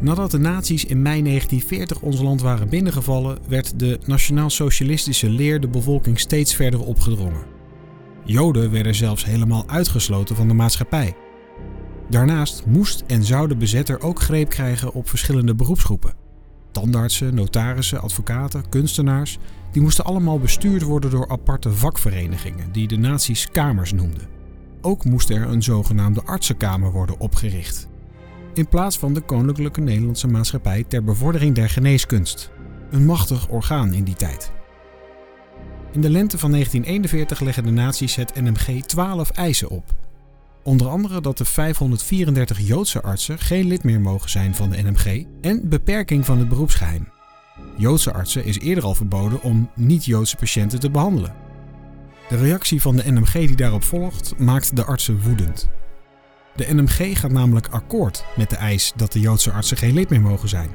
Nadat 0.00 0.30
de 0.30 0.38
nazi's 0.38 0.84
in 0.84 1.02
mei 1.02 1.22
1940 1.22 2.00
ons 2.00 2.20
land 2.20 2.40
waren 2.40 2.68
binnengevallen, 2.68 3.38
werd 3.48 3.78
de 3.78 3.98
nationaal-socialistische 4.04 5.28
leer 5.28 5.60
de 5.60 5.68
bevolking 5.68 6.20
steeds 6.20 6.54
verder 6.54 6.80
opgedrongen. 6.80 7.42
Joden 8.24 8.70
werden 8.70 8.94
zelfs 8.94 9.24
helemaal 9.24 9.64
uitgesloten 9.66 10.36
van 10.36 10.48
de 10.48 10.54
maatschappij. 10.54 11.16
Daarnaast 12.08 12.66
moest 12.66 13.04
en 13.06 13.24
zou 13.24 13.48
de 13.48 13.56
bezetter 13.56 14.00
ook 14.00 14.20
greep 14.20 14.48
krijgen 14.48 14.92
op 14.92 15.08
verschillende 15.08 15.54
beroepsgroepen. 15.54 16.14
Tandartsen, 16.72 17.34
notarissen, 17.34 18.00
advocaten, 18.00 18.68
kunstenaars, 18.68 19.38
die 19.72 19.82
moesten 19.82 20.04
allemaal 20.04 20.38
bestuurd 20.38 20.82
worden 20.82 21.10
door 21.10 21.28
aparte 21.28 21.72
vakverenigingen 21.72 22.72
die 22.72 22.88
de 22.88 22.96
nazi's 22.96 23.48
kamers 23.50 23.92
noemden. 23.92 24.28
Ook 24.80 25.04
moest 25.04 25.30
er 25.30 25.48
een 25.48 25.62
zogenaamde 25.62 26.22
artsenkamer 26.22 26.92
worden 26.92 27.20
opgericht 27.20 27.88
in 28.58 28.68
plaats 28.68 28.98
van 28.98 29.14
de 29.14 29.20
Koninklijke 29.20 29.80
Nederlandse 29.80 30.26
Maatschappij 30.26 30.84
ter 30.88 31.04
bevordering 31.04 31.54
der 31.54 31.68
geneeskunst. 31.68 32.50
Een 32.90 33.04
machtig 33.04 33.48
orgaan 33.48 33.92
in 33.92 34.04
die 34.04 34.14
tijd. 34.14 34.50
In 35.92 36.00
de 36.00 36.10
lente 36.10 36.38
van 36.38 36.50
1941 36.50 37.40
leggen 37.40 37.64
de 37.64 37.70
nazi's 37.70 38.14
het 38.14 38.34
NMG 38.34 38.84
12 38.84 39.30
eisen 39.30 39.68
op. 39.68 39.94
Onder 40.62 40.88
andere 40.88 41.20
dat 41.20 41.38
de 41.38 41.44
534 41.44 42.58
Joodse 42.60 43.02
artsen 43.02 43.38
geen 43.38 43.66
lid 43.66 43.84
meer 43.84 44.00
mogen 44.00 44.30
zijn 44.30 44.54
van 44.54 44.70
de 44.70 44.82
NMG 44.82 45.26
en 45.40 45.68
beperking 45.68 46.24
van 46.24 46.38
het 46.38 46.48
beroepsgeheim. 46.48 47.08
Joodse 47.76 48.12
artsen 48.12 48.44
is 48.44 48.58
eerder 48.58 48.84
al 48.84 48.94
verboden 48.94 49.42
om 49.42 49.70
niet-Joodse 49.74 50.36
patiënten 50.36 50.80
te 50.80 50.90
behandelen. 50.90 51.34
De 52.28 52.36
reactie 52.36 52.80
van 52.80 52.96
de 52.96 53.12
NMG 53.12 53.32
die 53.32 53.56
daarop 53.56 53.84
volgt 53.84 54.38
maakt 54.38 54.76
de 54.76 54.84
artsen 54.84 55.20
woedend. 55.22 55.68
De 56.58 56.74
NMG 56.74 57.18
gaat 57.18 57.30
namelijk 57.30 57.66
akkoord 57.70 58.24
met 58.36 58.50
de 58.50 58.56
eis 58.56 58.92
dat 58.96 59.12
de 59.12 59.20
Joodse 59.20 59.52
artsen 59.52 59.76
geen 59.76 59.94
lid 59.94 60.10
meer 60.10 60.20
mogen 60.20 60.48
zijn. 60.48 60.70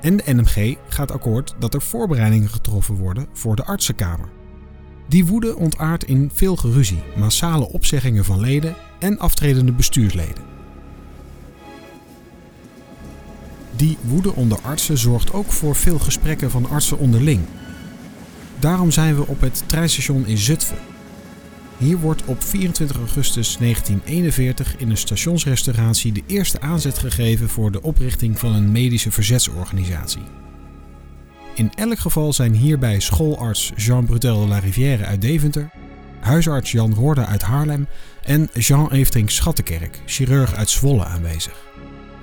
En 0.00 0.16
de 0.16 0.22
NMG 0.26 0.76
gaat 0.88 1.10
akkoord 1.10 1.54
dat 1.58 1.74
er 1.74 1.82
voorbereidingen 1.82 2.48
getroffen 2.48 2.94
worden 2.94 3.26
voor 3.32 3.56
de 3.56 3.64
artsenkamer. 3.64 4.28
Die 5.08 5.26
woede 5.26 5.56
ontaart 5.56 6.04
in 6.04 6.30
veel 6.34 6.56
geruzie, 6.56 7.02
massale 7.16 7.68
opzeggingen 7.68 8.24
van 8.24 8.40
leden 8.40 8.74
en 8.98 9.18
aftredende 9.18 9.72
bestuursleden. 9.72 10.44
Die 13.76 13.98
woede 14.00 14.34
onder 14.34 14.58
artsen 14.62 14.98
zorgt 14.98 15.32
ook 15.32 15.52
voor 15.52 15.76
veel 15.76 15.98
gesprekken 15.98 16.50
van 16.50 16.68
artsen 16.68 16.98
onderling. 16.98 17.40
Daarom 18.58 18.90
zijn 18.90 19.16
we 19.16 19.26
op 19.26 19.40
het 19.40 19.62
treinstation 19.66 20.26
in 20.26 20.38
Zutphen. 20.38 20.78
Hier 21.80 21.98
wordt 21.98 22.24
op 22.24 22.42
24 22.42 22.96
augustus 22.96 23.56
1941 23.56 24.76
in 24.76 24.90
een 24.90 24.96
stationsrestauratie 24.96 26.12
de 26.12 26.22
eerste 26.26 26.60
aanzet 26.60 26.98
gegeven 26.98 27.48
voor 27.48 27.72
de 27.72 27.82
oprichting 27.82 28.38
van 28.38 28.54
een 28.54 28.72
medische 28.72 29.10
verzetsorganisatie. 29.10 30.22
In 31.54 31.72
elk 31.74 31.98
geval 31.98 32.32
zijn 32.32 32.54
hierbij 32.54 33.00
schoolarts 33.00 33.72
Jean 33.76 34.04
Brutel 34.04 34.40
de 34.40 34.46
la 34.46 34.58
Rivière 34.58 35.04
uit 35.04 35.20
Deventer, 35.20 35.70
huisarts 36.20 36.72
Jan 36.72 36.94
Roorda 36.94 37.26
uit 37.26 37.42
Haarlem 37.42 37.86
en 38.22 38.48
Jean 38.54 38.90
Eefting 38.90 39.30
Schattenkerk, 39.30 40.00
chirurg 40.06 40.54
uit 40.54 40.70
Zwolle 40.70 41.04
aanwezig. 41.04 41.64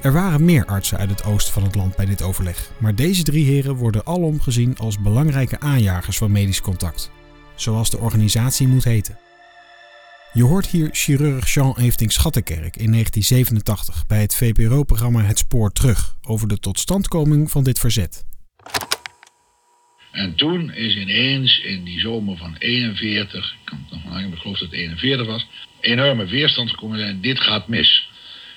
Er 0.02 0.12
waren 0.12 0.46
meer 0.46 0.66
artsen 0.66 0.98
uit 0.98 1.10
het 1.10 1.24
oosten 1.24 1.54
van 1.54 1.64
het 1.64 1.76
land 1.76 1.96
bij 1.96 2.06
dit 2.06 2.22
overleg, 2.22 2.72
maar 2.78 2.96
deze 2.96 3.24
drie 3.24 3.46
heren 3.46 3.76
worden 3.76 4.06
alom 4.06 4.42
gezien 4.42 4.78
als 4.78 5.00
belangrijke 5.00 5.60
aanjagers 5.60 6.18
van 6.18 6.32
medisch 6.32 6.62
contact, 6.62 7.12
zoals 7.56 7.90
de 7.90 7.98
organisatie 7.98 8.68
moet 8.68 8.84
heten. 8.84 9.18
Je 10.38 10.44
hoort 10.44 10.68
hier 10.68 10.90
chirurg 10.92 11.54
Jean 11.54 11.78
Eefting 11.78 12.12
Schattenkerk 12.12 12.76
in 12.76 12.92
1987 12.92 14.08
bij 14.08 14.22
het 14.22 14.36
VPRO-programma 14.36 15.22
Het 15.22 15.38
Spoor 15.38 15.72
Terug 15.72 16.16
over 16.24 16.48
de 16.48 16.60
totstandkoming 16.60 17.52
van 17.52 17.64
dit 17.64 17.80
verzet. 17.80 18.26
En 20.12 20.36
toen 20.36 20.74
is 20.74 20.96
ineens 20.96 21.60
in 21.60 21.84
die 21.84 22.00
zomer 22.00 22.38
van 22.38 22.56
41, 22.58 23.52
ik 23.52 23.58
kan 23.64 23.78
het 23.78 23.92
nog 23.92 24.14
maar 24.14 24.24
ik 24.24 24.38
geloof 24.38 24.58
dat 24.58 24.70
het 24.70 24.80
41 24.80 25.26
was, 25.26 25.48
enorme 25.80 26.26
weerstand 26.26 26.70
gekomen 26.70 27.00
zijn, 27.00 27.22
dit 27.22 27.40
gaat 27.40 27.68
mis. 27.68 28.10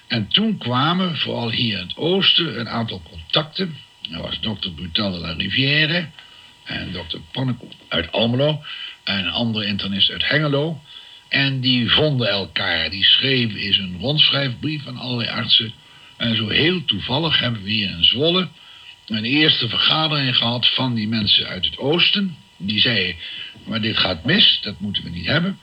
En 0.07 0.29
toen 0.29 0.59
kwamen, 0.59 1.17
vooral 1.17 1.51
hier 1.51 1.79
in 1.79 1.87
het 1.87 1.97
oosten, 1.97 2.61
een 2.61 2.69
aantal 2.69 3.03
contacten. 3.11 3.77
Dat 4.11 4.23
was 4.23 4.41
dokter 4.41 4.71
Brutal 4.71 5.13
de 5.13 5.19
la 5.19 5.33
Rivière 5.33 6.09
en 6.65 6.93
dokter 6.93 7.21
Pannenkoek 7.33 7.73
uit 7.89 8.13
Almelo 8.13 8.63
en 9.05 9.19
een 9.19 9.31
andere 9.31 9.67
internist 9.67 10.11
uit 10.11 10.29
Hengelo. 10.29 10.81
En 11.31 11.61
die 11.61 11.91
vonden 11.91 12.29
elkaar. 12.29 12.91
Die 12.91 13.05
schreven 13.05 13.61
is 13.61 13.79
een 13.79 13.97
rondschrijfbrief 13.99 14.87
aan 14.87 14.97
allerlei 14.97 15.29
artsen. 15.29 15.73
En 16.17 16.37
zo 16.37 16.49
heel 16.49 16.85
toevallig 16.85 17.39
hebben 17.39 17.63
we 17.63 17.71
hier 17.71 17.91
in 17.91 18.05
Zwolle 18.05 18.49
een 19.07 19.25
eerste 19.25 19.69
vergadering 19.69 20.37
gehad 20.37 20.69
van 20.75 20.95
die 20.95 21.09
mensen 21.09 21.47
uit 21.47 21.65
het 21.65 21.79
oosten. 21.79 22.37
Die 22.57 22.81
zeiden, 22.81 23.17
maar 23.67 23.81
dit 23.81 23.99
gaat 23.99 24.25
mis, 24.25 24.59
dat 24.63 24.81
moeten 24.81 25.03
we 25.03 25.11
niet 25.11 25.27
hebben. 25.27 25.59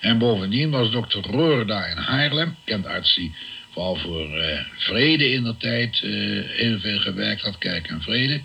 En 0.00 0.18
bovendien 0.18 0.70
was 0.70 0.90
dokter 0.90 1.22
Roer 1.22 1.66
daar 1.66 1.90
in 1.90 1.96
Haarlem, 1.96 2.56
kent 2.64 2.86
arts 2.86 3.14
die 3.14 3.34
vooral 3.70 3.96
voor 3.96 4.38
uh, 4.38 4.60
vrede 4.76 5.30
in 5.32 5.44
de 5.44 5.56
tijd 5.56 6.00
uh, 6.02 6.42
heel 6.46 6.78
veel 6.78 6.98
gewerkt 6.98 7.42
had, 7.42 7.58
kijk 7.58 7.88
en 7.88 8.02
vrede. 8.02 8.42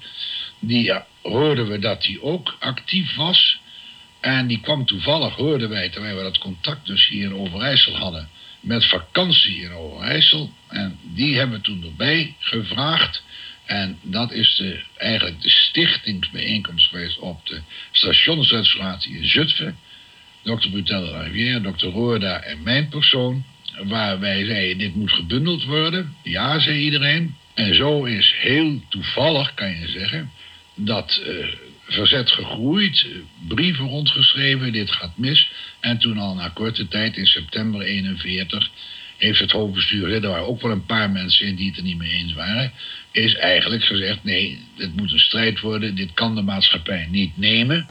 Die 0.59 0.83
ja, 0.83 1.05
hoorden 1.21 1.67
we 1.67 1.79
dat 1.79 2.05
hij 2.05 2.17
ook 2.21 2.55
actief 2.59 3.15
was. 3.15 3.59
En 4.25 4.47
die 4.47 4.59
kwam 4.59 4.85
toevallig, 4.85 5.35
hoorden 5.35 5.69
wij, 5.69 5.89
terwijl 5.89 6.15
we 6.15 6.23
dat 6.23 6.37
contact 6.37 6.85
dus 6.85 7.07
hier 7.07 7.23
in 7.23 7.35
Overijssel 7.35 7.97
hadden, 7.97 8.29
met 8.59 8.85
vakantie 8.85 9.61
in 9.61 9.71
Overijssel. 9.71 10.53
En 10.67 10.99
die 11.01 11.37
hebben 11.37 11.57
we 11.57 11.63
toen 11.63 11.83
erbij 11.83 12.35
gevraagd. 12.39 13.23
En 13.65 13.99
dat 14.01 14.31
is 14.31 14.55
de, 14.55 14.83
eigenlijk 14.97 15.41
de 15.41 15.49
stichtingsbijeenkomst 15.49 16.87
geweest 16.87 17.19
op 17.19 17.45
de 17.45 17.61
stationsrestauratie 17.91 19.17
in 19.17 19.27
Zutphen. 19.27 19.77
Dr. 20.43 20.69
Butel 20.69 21.21
Rivière, 21.21 21.71
Dr. 21.71 21.85
Roorda 21.85 22.41
en 22.41 22.63
mijn 22.63 22.87
persoon. 22.87 23.45
Waar 23.83 24.19
wij 24.19 24.45
zeiden, 24.45 24.77
dit 24.77 24.95
moet 24.95 25.11
gebundeld 25.11 25.63
worden. 25.63 26.15
Ja, 26.23 26.59
zei 26.59 26.79
iedereen. 26.79 27.35
En 27.53 27.75
zo 27.75 28.03
is 28.03 28.33
heel 28.37 28.81
toevallig, 28.89 29.53
kan 29.53 29.69
je 29.79 29.87
zeggen, 29.87 30.31
dat 30.75 31.21
uh, 31.27 31.45
verzet 31.87 32.31
gegroeid. 32.31 33.07
Brieven 33.47 33.87
rondgeschreven, 33.87 34.71
dit 34.71 34.91
gaat 34.91 35.17
mis. 35.17 35.51
En 35.79 35.97
toen 35.97 36.17
al 36.17 36.35
na 36.35 36.49
korte 36.49 36.87
tijd, 36.87 37.17
in 37.17 37.25
september 37.25 37.81
41 37.81 38.69
heeft 39.17 39.39
het 39.39 39.51
hoofdbestuur, 39.51 40.13
er 40.13 40.29
waren 40.29 40.47
ook 40.47 40.61
wel 40.61 40.71
een 40.71 40.85
paar 40.85 41.11
mensen 41.11 41.47
in 41.47 41.55
die 41.55 41.67
het 41.67 41.77
er 41.77 41.83
niet 41.83 41.97
mee 41.97 42.11
eens 42.11 42.33
waren, 42.33 42.71
is 43.11 43.35
eigenlijk 43.35 43.83
gezegd: 43.83 44.23
nee, 44.23 44.59
dit 44.77 44.95
moet 44.95 45.11
een 45.11 45.19
strijd 45.19 45.59
worden, 45.59 45.95
dit 45.95 46.13
kan 46.13 46.35
de 46.35 46.41
maatschappij 46.41 47.07
niet 47.11 47.37
nemen. 47.37 47.85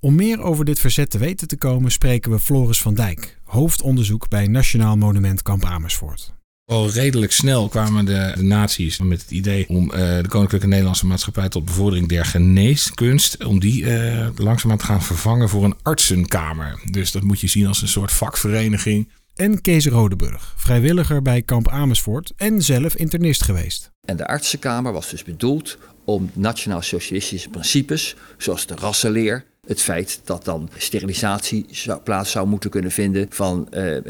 Om 0.00 0.14
meer 0.14 0.40
over 0.40 0.64
dit 0.64 0.80
verzet 0.80 1.10
te 1.10 1.18
weten 1.18 1.48
te 1.48 1.58
komen, 1.58 1.90
spreken 1.90 2.30
we 2.30 2.38
Floris 2.38 2.80
van 2.80 2.94
Dijk, 2.94 3.38
hoofdonderzoek 3.44 4.28
bij 4.28 4.46
Nationaal 4.46 4.96
Monument 4.96 5.42
Kamp 5.42 5.64
Amersfoort. 5.64 6.43
Al 6.66 6.90
redelijk 6.90 7.32
snel 7.32 7.68
kwamen 7.68 8.04
de, 8.04 8.32
de 8.36 8.42
naties 8.42 8.98
met 8.98 9.20
het 9.20 9.30
idee 9.30 9.68
om 9.68 9.84
uh, 9.84 9.98
de 9.98 10.28
Koninklijke 10.28 10.66
Nederlandse 10.66 11.06
Maatschappij 11.06 11.48
tot 11.48 11.64
bevordering 11.64 12.08
der 12.08 12.24
geneeskunst, 12.24 13.44
om 13.44 13.60
die 13.60 13.82
uh, 13.82 14.28
langzaamaan 14.36 14.78
te 14.78 14.84
gaan 14.84 15.02
vervangen 15.02 15.48
voor 15.48 15.64
een 15.64 15.76
artsenkamer. 15.82 16.80
Dus 16.90 17.12
dat 17.12 17.22
moet 17.22 17.40
je 17.40 17.46
zien 17.46 17.66
als 17.66 17.82
een 17.82 17.88
soort 17.88 18.12
vakvereniging 18.12 19.08
en 19.34 19.60
Kees 19.60 19.86
Rodeburg, 19.86 20.54
vrijwilliger 20.56 21.22
bij 21.22 21.42
kamp 21.42 21.68
Amersfoort 21.68 22.32
en 22.36 22.62
zelf 22.62 22.94
internist 22.94 23.42
geweest. 23.42 23.90
En 24.06 24.16
de 24.16 24.26
artsenkamer 24.26 24.92
was 24.92 25.10
dus 25.10 25.22
bedoeld 25.22 25.78
om 26.04 26.30
nationaal-socialistische 26.34 27.48
principes, 27.48 28.16
zoals 28.38 28.66
de 28.66 28.74
rassenleer, 28.74 29.44
het 29.66 29.82
feit 29.82 30.20
dat 30.24 30.44
dan 30.44 30.68
sterilisatie 30.76 31.66
zou, 31.70 32.00
plaats 32.00 32.30
zou 32.30 32.46
moeten 32.46 32.70
kunnen 32.70 32.90
vinden 32.90 33.26
van 33.30 33.68
uh, 33.74 33.94
uh, 33.94 34.00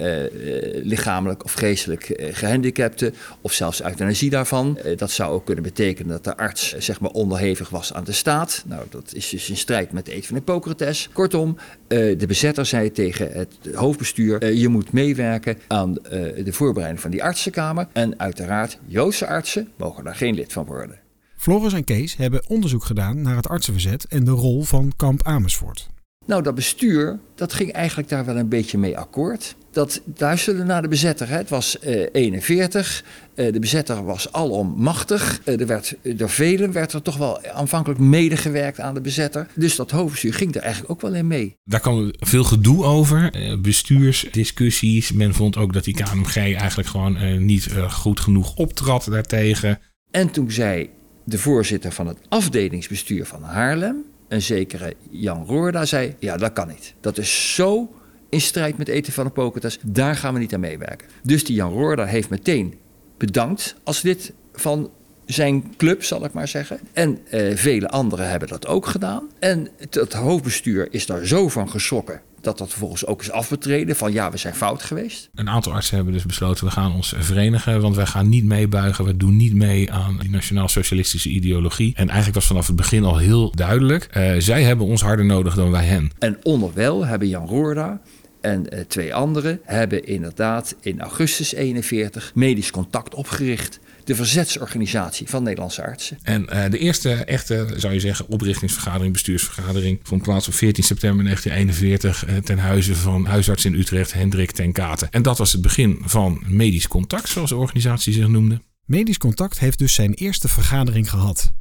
lichamelijk 0.83 1.45
of 1.45 1.53
geestelijk 1.53 2.09
uh, 2.09 2.29
gehandicapten, 2.33 3.15
of 3.41 3.53
zelfs 3.53 3.83
euthanasie 3.83 4.31
daarvan. 4.31 4.79
dat 4.97 5.11
zou 5.11 5.33
ook 5.33 5.45
kunnen 5.45 5.65
betekenen 5.65 6.11
dat 6.11 6.25
de 6.25 6.37
arts 6.37 6.77
zeg 6.79 7.01
maar 7.01 7.11
onderhevig 7.11 7.69
was 7.69 7.93
aan 7.93 8.05
de 8.05 8.13
staat. 8.13 8.63
Nou, 8.67 8.83
dat 8.91 9.13
is 9.15 9.29
dus 9.29 9.51
in 9.51 9.57
strijd 9.57 9.93
met 9.93 10.07
de 10.07 10.15
eet 10.15 10.27
van 10.27 10.37
Hippocrates. 10.37 11.09
Kortom, 11.13 11.57
de 11.89 12.25
bezetter 12.27 12.67
zei 12.67 12.93
tegen 12.93 13.33
het 13.33 13.75
hoofdbestuur: 13.75 14.53
je 14.53 14.69
moet 14.69 14.93
meewerken 14.93 15.59
aan 15.67 15.93
de 15.93 16.53
voorbereiding 16.53 17.01
van 17.01 17.11
die 17.11 17.23
artsenkamer. 17.23 17.87
En 17.93 18.19
uiteraard, 18.19 18.79
Joodse 18.87 19.27
artsen 19.27 19.69
mogen 19.77 20.05
daar 20.05 20.17
geen 20.17 20.35
lid 20.35 20.53
van 20.53 20.65
worden. 20.65 21.04
Floris 21.45 21.73
en 21.73 21.85
Kees 21.85 22.17
hebben 22.17 22.49
onderzoek 22.49 22.85
gedaan 22.85 23.23
naar 23.23 23.37
het 23.37 23.49
artsenverzet 23.49 24.05
en 24.05 24.25
de 24.25 24.31
rol 24.31 24.63
van 24.63 24.93
kamp 24.97 25.23
Amersfoort. 25.23 25.89
Nou, 26.27 26.43
dat 26.43 26.55
bestuur, 26.55 27.19
dat 27.35 27.53
ging 27.53 27.73
eigenlijk 27.73 28.09
daar 28.09 28.25
wel 28.25 28.37
een 28.37 28.49
beetje 28.49 28.79
mee 28.79 28.99
akkoord. 28.99 29.57
Dat 29.71 30.01
luisterde 30.17 30.65
naar 30.65 30.83
de 30.83 30.89
bezetter. 30.89 31.29
Hè. 31.29 31.37
Het 31.37 31.49
was 31.49 31.77
uh, 31.87 32.07
41. 32.13 33.05
Uh, 33.35 33.53
de 33.53 33.59
bezetter 33.59 34.05
was 34.05 34.33
alom 34.33 34.75
machtig. 34.77 35.41
Uh, 35.45 35.61
er 35.61 35.67
werd, 35.67 35.97
door 36.03 36.31
velen 36.31 36.73
werd 36.73 36.93
er 36.93 37.03
toch 37.03 37.17
wel 37.17 37.47
aanvankelijk 37.47 38.01
medegewerkt 38.01 38.81
aan 38.81 38.95
de 38.95 39.01
bezetter. 39.01 39.47
Dus 39.55 39.77
dat 39.77 39.91
hoofdbestuur 39.91 40.35
ging 40.35 40.55
er 40.55 40.63
eigenlijk 40.63 40.93
ook 40.93 41.01
wel 41.01 41.15
in 41.15 41.27
mee. 41.27 41.57
Daar 41.65 41.81
kwam 41.81 42.13
veel 42.19 42.45
gedoe 42.45 42.85
over. 42.85 43.33
Eh, 43.33 43.59
bestuursdiscussies. 43.61 45.13
Men 45.13 45.35
vond 45.35 45.57
ook 45.57 45.73
dat 45.73 45.85
die 45.85 45.95
KMG 45.95 46.37
eigenlijk 46.37 46.89
gewoon 46.89 47.45
niet 47.45 47.69
goed 47.91 48.21
genoeg 48.21 48.55
optrad 48.55 49.07
daartegen. 49.11 49.81
En 50.11 50.31
toen 50.31 50.51
zei 50.51 50.91
de 51.25 51.39
voorzitter 51.39 51.93
van 51.93 52.07
het 52.07 52.19
afdelingsbestuur 52.29 53.27
van 53.27 53.43
Haarlem, 53.43 54.05
een 54.29 54.43
zekere 54.43 54.95
Jan 55.11 55.47
Roorda, 55.47 55.85
zei: 55.85 56.15
Ja, 56.19 56.37
dat 56.37 56.53
kan 56.53 56.69
niet. 56.69 56.95
Dat 57.01 57.19
is 57.19 57.55
zo 57.55 57.95
in 58.29 58.41
strijd 58.41 58.79
met 58.79 58.89
eten 58.89 59.13
van 59.13 59.25
de 59.25 59.31
Hippocrates, 59.35 59.79
daar 59.83 60.17
gaan 60.17 60.35
we 60.35 60.41
niet 60.41 60.55
aan 60.55 60.61
meewerken. 60.61 61.09
Dus 61.23 61.45
die 61.45 61.57
Jan 61.57 61.73
Roorda 61.73 62.05
heeft 62.05 62.31
meteen 62.31 62.75
bedankt 63.17 63.77
als 63.83 64.03
lid 64.03 64.33
van 64.53 64.91
zijn 65.25 65.75
club, 65.77 66.05
zal 66.05 66.25
ik 66.25 66.33
maar 66.33 66.49
zeggen. 66.49 66.81
En 66.93 67.19
eh, 67.31 67.57
vele 67.57 67.89
anderen 67.89 68.31
hebben 68.31 68.49
dat 68.49 68.67
ook 68.67 68.87
gedaan. 68.87 69.29
En 69.39 69.69
het, 69.77 69.95
het 69.95 70.13
hoofdbestuur 70.13 70.89
is 70.91 71.07
daar 71.07 71.27
zo 71.27 71.49
van 71.49 71.71
geschrokken 71.71 72.21
dat 72.45 72.59
dat 72.59 72.69
vervolgens 72.69 73.07
ook 73.07 73.21
is 73.21 73.31
afbetreden 73.31 73.97
van 73.97 74.13
ja, 74.13 74.31
we 74.31 74.37
zijn 74.37 74.55
fout 74.55 74.83
geweest. 74.83 75.29
Een 75.35 75.49
aantal 75.49 75.73
artsen 75.73 75.97
hebben 75.97 76.15
dus 76.15 76.25
besloten, 76.25 76.65
we 76.65 76.71
gaan 76.71 76.95
ons 76.95 77.15
verenigen, 77.19 77.81
want 77.81 77.97
wij 77.97 78.07
gaan 78.07 78.29
niet 78.29 78.45
meebuigen, 78.45 79.05
we 79.05 79.17
doen 79.17 79.37
niet 79.37 79.55
mee 79.55 79.93
aan 79.93 80.19
die 80.19 80.31
nationaal-socialistische 80.31 81.29
ideologie. 81.29 81.93
En 81.95 82.07
eigenlijk 82.07 82.35
was 82.35 82.47
vanaf 82.47 82.67
het 82.67 82.77
begin 82.77 83.05
al 83.05 83.17
heel 83.17 83.53
duidelijk, 83.55 84.09
uh, 84.17 84.33
zij 84.39 84.63
hebben 84.63 84.87
ons 84.87 85.03
harder 85.03 85.25
nodig 85.25 85.55
dan 85.55 85.71
wij 85.71 85.85
hen. 85.85 86.11
En 86.19 86.39
onderwijl 86.43 87.07
hebben 87.07 87.29
Jan 87.29 87.47
Roorda 87.47 88.01
en 88.45 88.71
eh, 88.71 88.81
twee 88.81 89.15
anderen 89.15 89.61
hebben 89.63 90.07
inderdaad 90.07 90.77
in 90.81 91.01
augustus 91.01 91.55
41 91.55 92.33
medisch 92.35 92.71
contact 92.71 93.15
opgericht. 93.15 93.81
De 94.05 94.15
verzetsorganisatie 94.15 95.29
van 95.29 95.43
Nederlandse 95.43 95.83
artsen. 95.83 96.19
En 96.23 96.47
uh, 96.53 96.65
de 96.71 96.79
eerste 96.79 97.11
echte, 97.11 97.67
zou 97.77 97.93
je 97.93 98.01
zeggen, 98.01 98.29
oprichtingsvergadering, 98.29 99.13
bestuursvergadering 99.13 100.01
vond 100.03 100.23
plaats 100.23 100.49
op 100.49 100.55
14 100.55 100.85
september 100.85 101.25
1941 101.25 102.29
uh, 102.29 102.37
ten 102.37 102.59
huize 102.59 102.95
van 102.95 103.27
huisarts 103.27 103.65
in 103.65 103.75
Utrecht 103.75 104.13
Hendrik 104.13 104.51
ten 104.51 104.73
Katen. 104.73 105.11
En 105.11 105.23
dat 105.23 105.39
was 105.39 105.53
het 105.53 105.63
begin 105.63 105.99
van 106.05 106.43
medisch 106.47 106.89
contact, 106.89 107.29
zoals 107.29 107.51
de 107.51 107.57
organisatie 107.57 108.13
zich 108.13 108.29
noemde. 108.29 108.61
Medisch 108.85 109.19
Contact 109.19 109.59
heeft 109.59 109.79
dus 109.79 109.95
zijn 109.95 110.15
eerste 110.15 110.49
vergadering 110.49 111.11
gehad. 111.11 111.53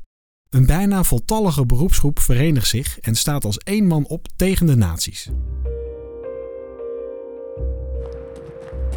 Een 0.50 0.66
bijna 0.66 1.04
voltallige 1.04 1.66
beroepsgroep 1.66 2.20
verenigt 2.20 2.68
zich 2.68 3.00
en 3.00 3.16
staat 3.16 3.46
als 3.46 3.58
één 3.58 3.88
man 3.88 4.06
op 4.06 4.28
tegen 4.36 4.66
de 4.66 4.76
nazi's. 4.76 5.30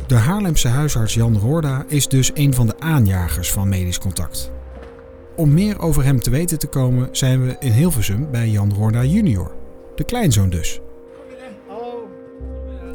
De 0.06 0.14
Haarlemse 0.14 0.68
huisarts 0.68 1.14
Jan 1.14 1.38
Roorda 1.38 1.84
is 1.88 2.08
dus 2.08 2.30
een 2.34 2.54
van 2.54 2.66
de 2.66 2.80
aanjagers 2.80 3.52
van 3.52 3.68
Medisch 3.68 3.98
Contact. 3.98 4.52
Om 5.36 5.54
meer 5.54 5.78
over 5.78 6.04
hem 6.04 6.20
te 6.20 6.30
weten 6.30 6.58
te 6.58 6.66
komen 6.66 7.08
zijn 7.12 7.46
we 7.46 7.56
in 7.60 7.72
Hilversum 7.72 8.30
bij 8.30 8.48
Jan 8.48 8.72
Roorda 8.72 9.04
junior, 9.04 9.54
de 9.94 10.04
kleinzoon 10.04 10.50
dus. 10.50 10.80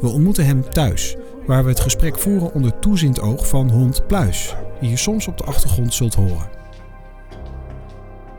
We 0.00 0.08
ontmoeten 0.08 0.46
hem 0.46 0.70
thuis, 0.70 1.16
waar 1.46 1.62
we 1.62 1.68
het 1.68 1.80
gesprek 1.80 2.18
voeren 2.18 2.54
onder 2.54 2.78
toeziend 2.78 3.20
oog 3.20 3.48
van 3.48 3.70
hond 3.70 4.06
Pluis, 4.06 4.54
die 4.80 4.90
je 4.90 4.96
soms 4.96 5.26
op 5.26 5.38
de 5.38 5.44
achtergrond 5.44 5.94
zult 5.94 6.14
horen. 6.14 6.48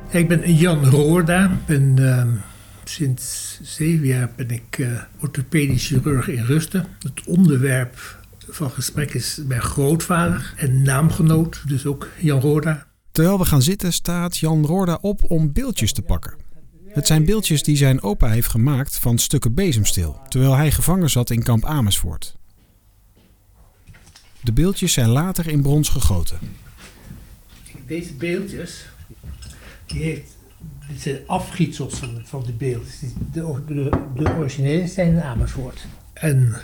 Ik 0.10 0.28
ben 0.28 0.54
Jan 0.54 0.86
Roorda. 0.86 1.52
Ben, 1.66 1.96
uh, 2.00 2.24
sinds 2.84 3.60
zeven 3.64 4.08
jaar 4.08 4.32
ben 4.36 4.50
ik 4.50 4.78
uh, 4.78 5.02
orthopedisch 5.22 5.88
chirurg 5.88 6.28
in 6.28 6.44
Rusten. 6.44 6.86
Het 7.00 7.22
onderwerp 7.26 8.22
van 8.50 8.72
gesprek 8.72 9.14
is 9.14 9.42
mijn 9.48 9.62
grootvader 9.62 10.54
en 10.58 10.82
naamgenoot, 10.82 11.62
dus 11.68 11.86
ook 11.86 12.08
Jan 12.20 12.40
Roorda. 12.40 12.88
Terwijl 13.12 13.38
we 13.38 13.46
gaan 13.46 13.62
zitten 13.62 13.94
staat 13.94 14.38
Jan 14.38 14.66
Roorda 14.66 14.98
op 15.02 15.32
om 15.32 15.54
beeldjes 15.54 15.94
te 15.94 16.02
pakken. 16.02 16.34
Het 16.88 17.08
zijn 17.08 17.26
beeldjes 17.26 17.64
die 17.64 17.78
zijn 17.78 18.02
opa 18.02 18.30
heeft 18.30 18.48
gemaakt 18.48 18.98
van 18.98 19.18
stukken 19.18 19.54
bezemsteel, 19.54 20.22
terwijl 20.28 20.56
hij 20.56 20.72
gevangen 20.72 21.10
zat 21.10 21.30
in 21.30 21.44
kamp 21.44 21.66
Amersfoort. 21.66 22.36
De 24.40 24.54
beeldjes 24.54 24.94
zijn 24.94 25.10
later 25.10 25.48
in 25.48 25.62
brons 25.62 25.90
gegoten. 25.90 26.40
Deze 27.88 28.14
beeldjes, 28.14 28.86
die 29.86 30.04
heeft, 30.04 30.38
dit 30.88 31.02
zijn 31.02 31.18
afgietsels 31.28 31.94
van, 31.94 32.22
van 32.26 32.44
de 32.46 32.52
beeldjes. 32.52 33.00
De, 33.32 33.64
de, 33.68 33.90
de 34.16 34.30
originele 34.38 34.88
zijn 34.88 35.08
in 35.08 35.22
Amersfoort. 35.22 35.86
En 36.14 36.56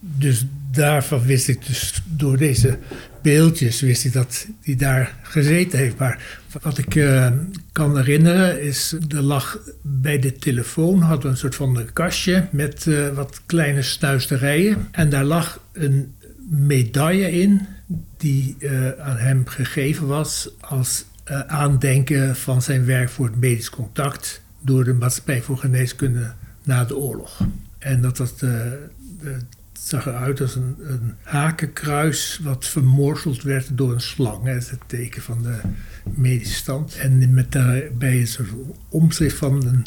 dus 0.00 0.46
daarvan 0.70 1.22
wist 1.22 1.48
ik 1.48 1.66
dus 1.66 2.02
door 2.04 2.36
deze 2.36 2.78
beeldjes 3.22 3.80
wist 3.80 4.04
ik 4.04 4.12
dat 4.12 4.46
hij 4.62 4.76
daar 4.76 5.14
gezeten 5.22 5.78
heeft. 5.78 5.98
Maar 5.98 6.38
wat 6.62 6.78
ik 6.78 6.94
uh, 6.94 7.28
kan 7.72 7.96
herinneren 7.96 8.62
is, 8.62 8.96
er 9.08 9.22
lag 9.22 9.58
bij 9.82 10.18
de 10.18 10.32
telefoon 10.32 11.00
hadden 11.00 11.22
we 11.22 11.28
een 11.28 11.36
soort 11.36 11.54
van 11.54 11.76
een 11.76 11.92
kastje 11.92 12.46
met 12.50 12.86
uh, 12.86 13.08
wat 13.08 13.40
kleine 13.46 13.82
snuisterijen. 13.82 14.88
En 14.90 15.08
daar 15.08 15.24
lag 15.24 15.60
een 15.72 16.14
medaille 16.48 17.30
in 17.40 17.66
die 18.16 18.56
uh, 18.58 18.90
aan 18.90 19.16
hem 19.16 19.46
gegeven 19.46 20.06
was 20.06 20.50
als 20.60 21.04
aandenken 21.46 22.36
van 22.36 22.62
zijn 22.62 22.84
werk 22.84 23.10
voor 23.10 23.26
het 23.26 23.40
medisch 23.40 23.70
contact 23.70 24.40
door 24.60 24.84
de 24.84 24.92
maatschappij 24.92 25.42
voor 25.42 25.58
geneeskunde 25.58 26.32
na 26.62 26.84
de 26.84 26.96
oorlog. 26.96 27.40
En 27.78 28.00
dat 28.00 28.18
was 28.18 28.36
de, 28.38 28.78
zag 29.80 30.06
eruit 30.06 30.40
als 30.40 30.54
een, 30.54 30.76
een, 30.80 31.14
hakenkruis 31.22 32.40
wat 32.42 32.66
vermorzeld 32.66 33.42
werd 33.42 33.78
door 33.78 33.92
een 33.92 34.00
slang. 34.00 34.44
Dat 34.44 34.56
is 34.56 34.70
het 34.70 34.80
teken 34.86 35.22
van 35.22 35.42
de 35.42 35.56
medische 36.14 36.54
stand. 36.54 36.96
En 36.96 37.34
met 37.34 37.52
daarbij 37.52 38.20
een 38.20 38.26
soort 38.26 38.48
omschrift 38.88 39.36
van 39.36 39.66
een, 39.66 39.86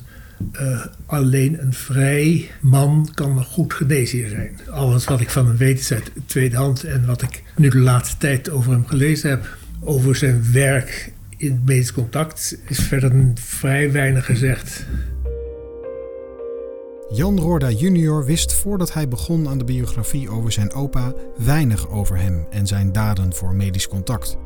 uh, 0.61 0.85
alleen 1.05 1.61
een 1.61 1.73
vrij 1.73 2.49
man 2.61 3.09
kan 3.13 3.37
een 3.37 3.43
goed 3.43 3.73
geneesheer 3.73 4.29
zijn. 4.29 4.59
Alles 4.69 5.05
wat 5.05 5.19
ik 5.19 5.29
van 5.29 5.47
hem 5.47 5.57
weet 5.57 5.79
is 5.79 5.91
uit 5.91 6.11
tweede 6.25 6.55
hand. 6.55 6.83
En 6.83 7.05
wat 7.05 7.21
ik 7.21 7.43
nu 7.55 7.69
de 7.69 7.77
laatste 7.77 8.17
tijd 8.17 8.49
over 8.49 8.71
hem 8.71 8.85
gelezen 8.85 9.29
heb, 9.29 9.57
over 9.79 10.15
zijn 10.15 10.51
werk 10.51 11.11
in 11.37 11.51
het 11.51 11.65
medisch 11.65 11.93
contact, 11.93 12.57
is 12.67 12.79
verder 12.79 13.31
vrij 13.35 13.91
weinig 13.91 14.25
gezegd. 14.25 14.85
Jan 17.11 17.39
Roorda 17.39 17.69
junior 17.69 18.25
wist 18.25 18.53
voordat 18.53 18.93
hij 18.93 19.07
begon 19.07 19.47
aan 19.47 19.57
de 19.57 19.63
biografie 19.63 20.29
over 20.29 20.51
zijn 20.51 20.73
opa 20.73 21.13
weinig 21.37 21.89
over 21.89 22.17
hem 22.17 22.47
en 22.49 22.67
zijn 22.67 22.91
daden 22.91 23.33
voor 23.33 23.55
medisch 23.55 23.87
contact. 23.87 24.37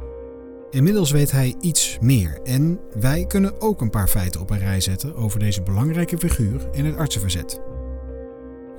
Inmiddels 0.69 1.11
weet 1.11 1.31
hij 1.31 1.55
iets 1.59 1.97
meer 2.01 2.39
en 2.43 2.79
wij 2.99 3.25
kunnen 3.25 3.61
ook 3.61 3.81
een 3.81 3.89
paar 3.89 4.07
feiten 4.07 4.41
op 4.41 4.49
een 4.49 4.59
rij 4.59 4.81
zetten 4.81 5.15
over 5.15 5.39
deze 5.39 5.61
belangrijke 5.61 6.17
figuur 6.17 6.67
in 6.71 6.85
het 6.85 6.95
artsenverzet. 6.95 7.61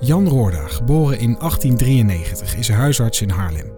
Jan 0.00 0.28
Roorda, 0.28 0.66
geboren 0.66 1.18
in 1.18 1.36
1893, 1.38 2.56
is 2.56 2.68
huisarts 2.68 3.20
in 3.20 3.30
Haarlem. 3.30 3.72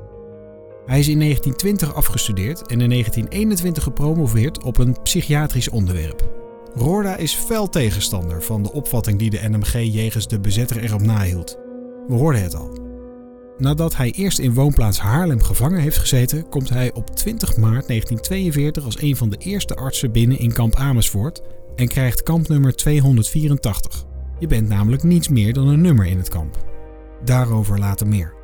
Hij 0.87 0.99
is 0.99 1.09
in 1.09 1.19
1920 1.19 1.95
afgestudeerd 1.95 2.61
en 2.61 2.81
in 2.81 2.90
1921 2.90 3.83
gepromoveerd 3.83 4.62
op 4.62 4.79
een 4.79 4.97
psychiatrisch 5.03 5.69
onderwerp. 5.69 6.45
Roorda 6.76 7.16
is 7.16 7.34
fel 7.34 7.68
tegenstander 7.68 8.42
van 8.42 8.62
de 8.62 8.72
opvatting 8.72 9.18
die 9.18 9.30
de 9.30 9.48
NMG 9.48 9.72
jegens 9.72 10.28
de 10.28 10.40
bezetter 10.40 10.82
erop 10.82 11.02
nahield. 11.02 11.58
We 12.08 12.14
hoorden 12.14 12.42
het 12.42 12.54
al. 12.54 12.78
Nadat 13.58 13.96
hij 13.96 14.10
eerst 14.10 14.38
in 14.38 14.54
woonplaats 14.54 14.98
Haarlem 14.98 15.42
gevangen 15.42 15.80
heeft 15.80 15.98
gezeten, 15.98 16.48
komt 16.48 16.68
hij 16.68 16.92
op 16.92 17.16
20 17.16 17.56
maart 17.56 17.86
1942 17.86 18.84
als 18.84 19.00
een 19.00 19.16
van 19.16 19.30
de 19.30 19.36
eerste 19.36 19.74
artsen 19.74 20.12
binnen 20.12 20.38
in 20.38 20.52
kamp 20.52 20.74
Amersfoort 20.74 21.42
en 21.76 21.88
krijgt 21.88 22.22
kampnummer 22.22 22.74
284. 22.74 24.04
Je 24.38 24.46
bent 24.46 24.68
namelijk 24.68 25.02
niets 25.02 25.28
meer 25.28 25.52
dan 25.52 25.68
een 25.68 25.80
nummer 25.80 26.06
in 26.06 26.18
het 26.18 26.28
kamp. 26.28 26.56
Daarover 27.24 27.78
later 27.78 28.06
meer. 28.06 28.34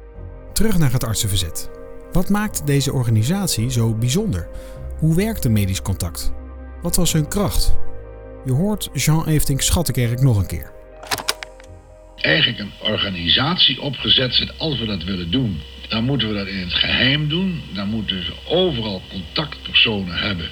Terug 0.53 0.79
naar 0.79 0.93
het 0.93 1.05
artsenverzet. 1.05 1.71
Wat 2.13 2.29
maakt 2.29 2.67
deze 2.67 2.93
organisatie 2.93 3.71
zo 3.71 3.95
bijzonder? 3.95 4.49
Hoe 4.99 5.15
werkte 5.15 5.49
medisch 5.49 5.83
contact? 5.83 6.33
Wat 6.83 6.97
was 6.97 7.13
hun 7.13 7.29
kracht? 7.29 7.75
Je 8.45 8.53
hoort 8.53 8.89
Jean 8.93 9.27
Eefting 9.27 9.63
Schattekerk 9.63 10.21
nog 10.21 10.37
een 10.37 10.47
keer. 10.47 10.71
Eigenlijk 12.17 12.59
een 12.59 12.73
organisatie 12.81 13.81
opgezet 13.81 14.35
zit 14.35 14.59
als 14.59 14.79
we 14.79 14.87
dat 14.87 15.05
willen 15.05 15.31
doen. 15.31 15.61
Dan 15.89 16.05
moeten 16.05 16.29
we 16.29 16.35
dat 16.35 16.47
in 16.47 16.59
het 16.59 16.75
geheim 16.75 17.29
doen. 17.29 17.63
Dan 17.75 17.89
moeten 17.89 18.25
ze 18.25 18.33
overal 18.45 19.03
contactpersonen 19.11 20.19
hebben 20.19 20.49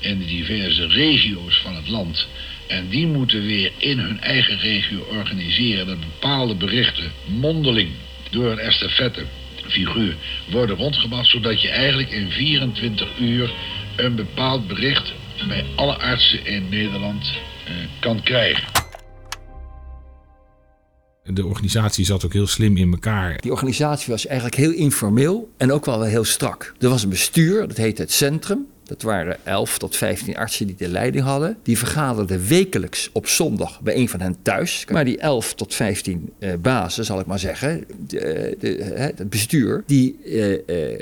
in 0.00 0.18
de 0.18 0.24
diverse 0.24 0.86
regio's 0.86 1.60
van 1.62 1.74
het 1.74 1.88
land. 1.88 2.26
En 2.66 2.88
die 2.88 3.06
moeten 3.06 3.46
weer 3.46 3.72
in 3.76 3.98
hun 3.98 4.20
eigen 4.20 4.58
regio 4.58 5.06
organiseren 5.10 5.86
dat 5.86 6.00
bepaalde 6.00 6.54
berichten 6.54 7.12
mondeling 7.24 7.90
door 8.30 8.50
een 8.50 8.58
estafette 8.58 9.24
figuur 9.66 10.16
worden 10.50 10.76
rondgebracht, 10.76 11.30
zodat 11.30 11.62
je 11.62 11.68
eigenlijk 11.68 12.10
in 12.10 12.30
24 12.30 13.08
uur 13.18 13.50
een 13.96 14.14
bepaald 14.14 14.66
bericht 14.66 15.12
bij 15.48 15.66
alle 15.76 15.98
artsen 15.98 16.46
in 16.46 16.68
Nederland 16.68 17.22
uh, 17.24 18.00
kan 18.00 18.22
krijgen. 18.22 18.80
De 21.22 21.46
organisatie 21.46 22.04
zat 22.04 22.24
ook 22.24 22.32
heel 22.32 22.46
slim 22.46 22.76
in 22.76 22.92
elkaar. 22.92 23.40
Die 23.40 23.52
organisatie 23.52 24.12
was 24.12 24.26
eigenlijk 24.26 24.56
heel 24.56 24.72
informeel 24.72 25.50
en 25.56 25.72
ook 25.72 25.84
wel 25.84 26.02
heel 26.02 26.24
strak. 26.24 26.74
Er 26.78 26.88
was 26.88 27.02
een 27.02 27.08
bestuur, 27.08 27.68
dat 27.68 27.76
heette 27.76 28.02
het 28.02 28.12
Centrum. 28.12 28.66
Dat 28.90 29.02
waren 29.02 29.46
11 29.46 29.78
tot 29.78 29.96
15 29.96 30.36
artsen 30.36 30.66
die 30.66 30.76
de 30.76 30.88
leiding 30.88 31.24
hadden. 31.24 31.56
Die 31.62 31.78
vergaderden 31.78 32.46
wekelijks 32.46 33.10
op 33.12 33.26
zondag 33.26 33.80
bij 33.80 33.96
een 33.96 34.08
van 34.08 34.20
hen 34.20 34.36
thuis. 34.42 34.84
Maar 34.92 35.04
die 35.04 35.18
11 35.18 35.54
tot 35.54 35.74
15 35.74 36.32
uh, 36.38 36.52
bazen, 36.58 37.04
zal 37.04 37.20
ik 37.20 37.26
maar 37.26 37.38
zeggen, 37.38 37.84
de, 38.06 38.92
het 38.94 39.30
bestuur, 39.30 39.82
die 39.86 40.16
uh, 40.24 40.58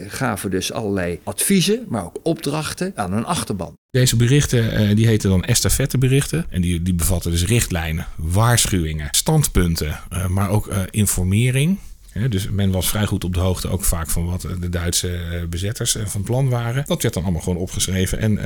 gaven 0.09 0.51
dus 0.51 0.72
allerlei 0.72 1.18
adviezen, 1.22 1.85
maar 1.88 2.05
ook 2.05 2.18
opdrachten 2.22 2.92
aan 2.94 3.12
hun 3.12 3.24
achterban. 3.24 3.77
Deze 3.90 4.16
berichten 4.16 4.96
die 4.96 5.07
heten 5.07 5.31
dan 5.31 5.44
estafetteberichten. 5.44 6.46
En 6.51 6.61
die, 6.61 6.83
die 6.83 6.94
bevatten 6.94 7.31
dus 7.31 7.44
richtlijnen, 7.44 8.07
waarschuwingen, 8.16 9.09
standpunten, 9.11 10.01
maar 10.29 10.51
ook 10.51 10.70
informering. 10.90 11.79
Dus 12.28 12.50
men 12.50 12.70
was 12.70 12.88
vrij 12.88 13.07
goed 13.07 13.24
op 13.24 13.35
de 13.35 13.40
hoogte 13.40 13.68
ook 13.68 13.85
vaak 13.85 14.11
van 14.11 14.26
wat 14.26 14.46
de 14.61 14.68
Duitse 14.68 15.46
bezetters 15.50 15.96
van 16.04 16.22
plan 16.22 16.48
waren. 16.48 16.85
Dat 16.87 17.02
werd 17.02 17.14
dan 17.14 17.22
allemaal 17.22 17.42
gewoon 17.42 17.59
opgeschreven 17.59 18.18
en 18.18 18.38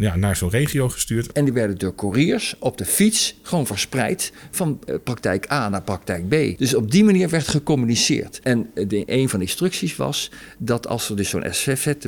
ja, 0.00 0.16
naar 0.16 0.36
zo'n 0.36 0.50
regio 0.50 0.88
gestuurd. 0.88 1.32
En 1.32 1.44
die 1.44 1.52
werden 1.52 1.78
door 1.78 1.94
couriers 1.94 2.54
op 2.58 2.78
de 2.78 2.84
fiets 2.84 3.34
gewoon 3.42 3.66
verspreid 3.66 4.32
van 4.50 4.78
praktijk 5.04 5.52
A 5.52 5.68
naar 5.68 5.82
praktijk 5.82 6.28
B. 6.28 6.58
Dus 6.58 6.74
op 6.74 6.90
die 6.90 7.04
manier 7.04 7.28
werd 7.28 7.48
gecommuniceerd. 7.48 8.40
En 8.42 8.70
de, 8.74 9.02
een 9.06 9.28
van 9.28 9.38
de 9.38 9.44
instructies 9.44 9.96
was 9.96 10.30
dat 10.58 10.86
als 10.86 11.08
er 11.08 11.16
dus 11.16 11.28
zo'n 11.28 11.44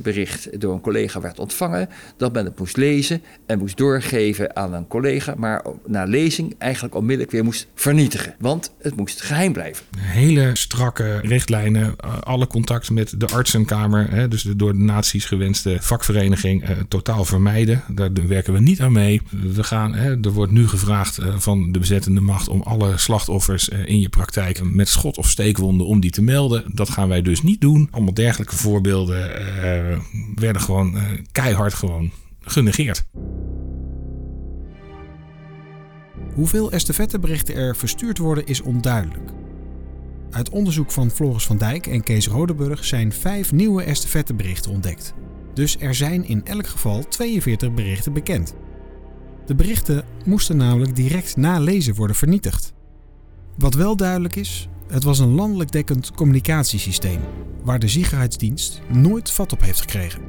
bericht 0.03 0.61
door 0.61 0.75
een 0.75 0.81
collega 0.81 1.21
werd 1.21 1.39
ontvangen, 1.39 1.89
dat 2.17 2.33
men 2.33 2.45
het 2.45 2.59
moest 2.59 2.77
lezen 2.77 3.23
en 3.47 3.59
moest 3.59 3.77
doorgeven 3.77 4.57
aan 4.57 4.75
een 4.75 4.87
collega, 4.87 5.35
maar 5.37 5.65
na 5.87 6.05
lezing 6.05 6.55
eigenlijk 6.59 6.95
onmiddellijk 6.95 7.31
weer 7.31 7.45
moest 7.45 7.67
vernietigen. 7.75 8.35
Want 8.39 8.73
het 8.79 8.97
moest 8.97 9.23
geheim 9.23 9.53
blijven. 9.53 9.85
Hele 9.99 10.51
strakke 10.53 11.02
richtlijnen, 11.23 11.95
eh, 11.97 12.19
alle 12.21 12.47
contact 12.47 12.91
met 12.91 13.21
de 13.21 13.27
artsenkamer, 13.27 14.11
hè, 14.11 14.29
dus 14.29 14.43
de 14.43 14.57
door 14.57 14.73
de 14.73 14.79
naties 14.79 15.25
gewenste 15.25 15.77
vakvereniging, 15.81 16.65
eh, 16.65 16.77
totaal 16.89 17.25
vermijden. 17.25 17.83
Daar 17.89 18.11
werken 18.27 18.53
we 18.53 18.61
niet 18.61 18.81
aan 18.81 18.93
mee. 18.93 19.21
We 19.31 19.65
gaan, 19.65 19.95
hè, 19.95 20.21
er 20.21 20.33
wordt 20.33 20.53
nu 20.53 20.69
gevraagd 20.69 21.19
eh, 21.19 21.39
van 21.39 21.73
de 21.73 21.79
bezettende 21.79 22.21
macht 22.21 22.49
om 22.49 22.63
alle 22.63 22.99
slachtoffers 22.99 23.69
eh, 23.69 23.87
in 23.87 24.01
je 24.01 24.09
praktijk 24.09 24.63
met 24.63 24.89
schot 24.89 25.19
of 25.19 25.29
steekwonden 25.29 25.87
om 25.87 26.01
die 26.01 26.11
te 26.11 26.23
melden. 26.23 26.65
Dat 26.75 26.91
gaan 26.91 27.09
wij 27.09 27.23
dus 27.23 27.43
niet 27.43 27.61
doen. 27.61 27.89
Allemaal 27.91 28.15
dergelijke 28.15 28.57
voorbeelden 28.57 29.31
uh, 29.31 29.99
werden 30.35 30.63
gewoon 30.63 30.95
uh, 30.95 31.03
keihard 31.33 31.75
gewoon 31.75 32.11
genegeerd. 32.41 33.05
Hoeveel 36.35 36.73
estafetteberichten 36.73 37.55
er 37.55 37.77
verstuurd 37.77 38.19
worden 38.19 38.47
is 38.47 38.61
onduidelijk. 38.61 39.42
Uit 40.33 40.51
onderzoek 40.51 40.91
van 40.91 41.11
Floris 41.11 41.45
van 41.45 41.57
Dijk 41.57 41.87
en 41.87 42.03
Kees 42.03 42.29
Rodeburg 42.29 42.85
zijn 42.85 43.13
vijf 43.13 43.53
nieuwe 43.53 43.83
estafetteberichten 43.83 44.71
ontdekt. 44.71 45.15
Dus 45.55 45.77
er 45.79 45.95
zijn 45.95 46.29
in 46.29 46.45
elk 46.45 46.67
geval 46.67 47.09
42 47.09 47.73
berichten 47.75 48.13
bekend. 48.13 48.55
De 49.47 49.55
berichten 49.55 50.05
moesten 50.25 50.57
namelijk 50.57 50.97
direct 50.97 51.37
na 51.37 51.59
lezen 51.59 51.95
worden 51.95 52.17
vernietigd. 52.17 52.73
Wat 53.59 53.75
wel 53.75 53.97
duidelijk 53.97 54.37
is, 54.37 54.69
het 54.89 55.05
was 55.05 55.19
een 55.19 55.35
landelijk 55.35 55.73
dekkend 55.73 56.11
communicatiesysteem 56.11 57.21
waar 57.65 57.79
de 57.79 57.89
Ziekenheidsdienst 57.89 58.81
nooit 58.89 59.31
vat 59.31 59.53
op 59.53 59.61
heeft 59.61 59.81
gekregen. 59.81 60.23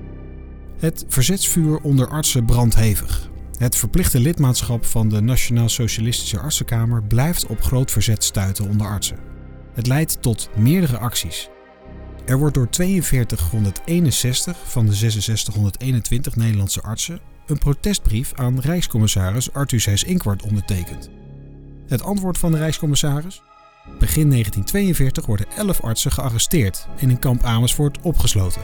Het 0.77 1.05
verzetsvuur 1.07 1.79
onder 1.79 2.07
artsen 2.07 2.45
brandt 2.45 2.75
hevig. 2.75 3.29
Het 3.57 3.75
verplichte 3.75 4.19
lidmaatschap 4.19 4.85
van 4.85 5.09
de 5.09 5.21
Nationaal 5.21 5.69
Socialistische 5.69 6.39
Artsenkamer 6.39 7.03
blijft 7.03 7.45
op 7.45 7.61
groot 7.61 7.91
verzet 7.91 8.23
stuiten 8.23 8.69
onder 8.69 8.87
artsen. 8.87 9.32
Het 9.73 9.87
leidt 9.87 10.21
tot 10.21 10.49
meerdere 10.55 10.97
acties. 10.97 11.49
Er 12.25 12.37
wordt 12.37 12.53
door 12.53 12.67
4261 12.71 14.57
van 14.65 14.85
de 14.85 14.93
6621 14.93 16.35
Nederlandse 16.35 16.81
artsen 16.81 17.19
een 17.47 17.57
protestbrief 17.57 18.33
aan 18.35 18.59
Rijkscommissaris 18.59 19.53
Arthur 19.53 19.79
Seys 19.79 20.03
Inkwart 20.03 20.43
ondertekend. 20.43 21.09
Het 21.87 22.03
antwoord 22.03 22.37
van 22.37 22.51
de 22.51 22.57
Rijkscommissaris? 22.57 23.41
Begin 23.99 24.29
1942 24.29 25.25
worden 25.25 25.45
11 25.57 25.81
artsen 25.81 26.11
gearresteerd 26.11 26.87
en 26.99 27.09
in 27.09 27.19
kamp 27.19 27.43
Amersfoort 27.43 28.01
opgesloten. 28.01 28.61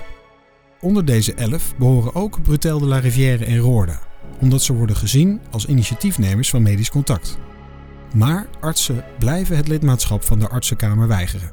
Onder 0.82 1.06
deze 1.06 1.34
11 1.34 1.76
behoren 1.78 2.16
ook 2.16 2.44
Brutel 2.44 2.80
de 2.80 2.86
la 2.86 3.00
Rivière 3.00 3.46
en 3.46 3.58
Roorda, 3.58 4.00
omdat 4.40 4.62
ze 4.62 4.74
worden 4.74 4.96
gezien 4.96 5.42
als 5.52 5.66
initiatiefnemers 5.66 6.50
van 6.50 6.62
medisch 6.62 6.90
contact. 6.90 7.40
Maar 8.14 8.48
artsen 8.60 9.04
blijven 9.20 9.58
het 9.58 9.68
lidmaatschap 9.68 10.24
van 10.24 10.40
de 10.40 10.50
artsenkamer 10.50 11.08
weigeren. 11.08 11.52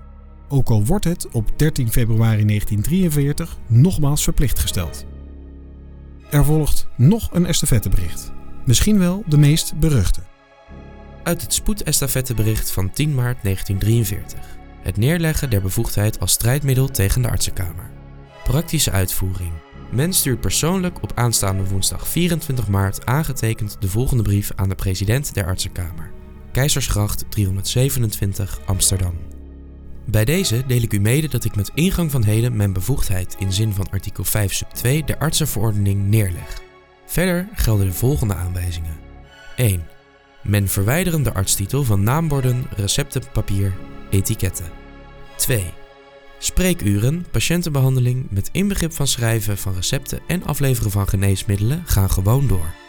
Ook 0.48 0.68
al 0.68 0.84
wordt 0.84 1.04
het 1.04 1.28
op 1.30 1.50
13 1.56 1.92
februari 1.92 2.44
1943 2.44 3.56
nogmaals 3.66 4.22
verplicht 4.22 4.58
gesteld. 4.58 5.06
Er 6.30 6.44
volgt 6.44 6.86
nog 6.96 7.28
een 7.32 7.46
estafettebericht. 7.46 8.32
Misschien 8.64 8.98
wel 8.98 9.22
de 9.26 9.38
meest 9.38 9.78
beruchte. 9.78 10.20
Uit 11.22 11.42
het 11.42 11.52
spoedestafettebericht 11.52 12.70
van 12.70 12.90
10 12.90 13.14
maart 13.14 13.42
1943. 13.42 14.40
Het 14.82 14.96
neerleggen 14.96 15.50
der 15.50 15.62
bevoegdheid 15.62 16.20
als 16.20 16.32
strijdmiddel 16.32 16.88
tegen 16.88 17.22
de 17.22 17.28
artsenkamer. 17.28 17.90
Praktische 18.44 18.90
uitvoering. 18.90 19.52
Men 19.90 20.12
stuurt 20.12 20.40
persoonlijk 20.40 21.02
op 21.02 21.12
aanstaande 21.14 21.68
woensdag 21.68 22.08
24 22.08 22.68
maart 22.68 23.06
aangetekend 23.06 23.76
de 23.80 23.88
volgende 23.88 24.22
brief 24.22 24.52
aan 24.54 24.68
de 24.68 24.74
president 24.74 25.34
der 25.34 25.46
artsenkamer. 25.46 26.15
Keizersgracht 26.56 27.24
327 27.28 28.60
Amsterdam. 28.64 29.14
Bij 30.04 30.24
deze 30.24 30.66
deel 30.66 30.82
ik 30.82 30.92
u 30.92 31.00
mede 31.00 31.28
dat 31.28 31.44
ik 31.44 31.56
met 31.56 31.70
ingang 31.74 32.10
van 32.10 32.24
heden 32.24 32.56
mijn 32.56 32.72
bevoegdheid 32.72 33.36
in 33.38 33.52
zin 33.52 33.72
van 33.72 33.90
artikel 33.90 34.24
5 34.24 34.52
sub 34.52 34.70
2 34.70 35.04
der 35.04 35.18
artsenverordening 35.18 36.08
neerleg. 36.08 36.60
Verder 37.06 37.48
gelden 37.54 37.86
de 37.86 37.92
volgende 37.92 38.34
aanwijzingen. 38.34 38.96
1. 39.56 39.86
Men 40.42 40.68
verwijderen 40.68 41.22
de 41.22 41.32
artstitel 41.32 41.84
van 41.84 42.02
naamborden, 42.02 42.66
receptenpapier, 42.76 43.74
etiketten. 44.10 44.70
2. 45.36 45.64
Spreekuren, 46.38 47.26
patiëntenbehandeling 47.30 48.26
met 48.30 48.48
inbegrip 48.52 48.92
van 48.92 49.06
schrijven 49.06 49.58
van 49.58 49.74
recepten 49.74 50.20
en 50.26 50.44
afleveren 50.44 50.90
van 50.90 51.08
geneesmiddelen 51.08 51.82
gaan 51.86 52.10
gewoon 52.10 52.46
door. 52.46 52.85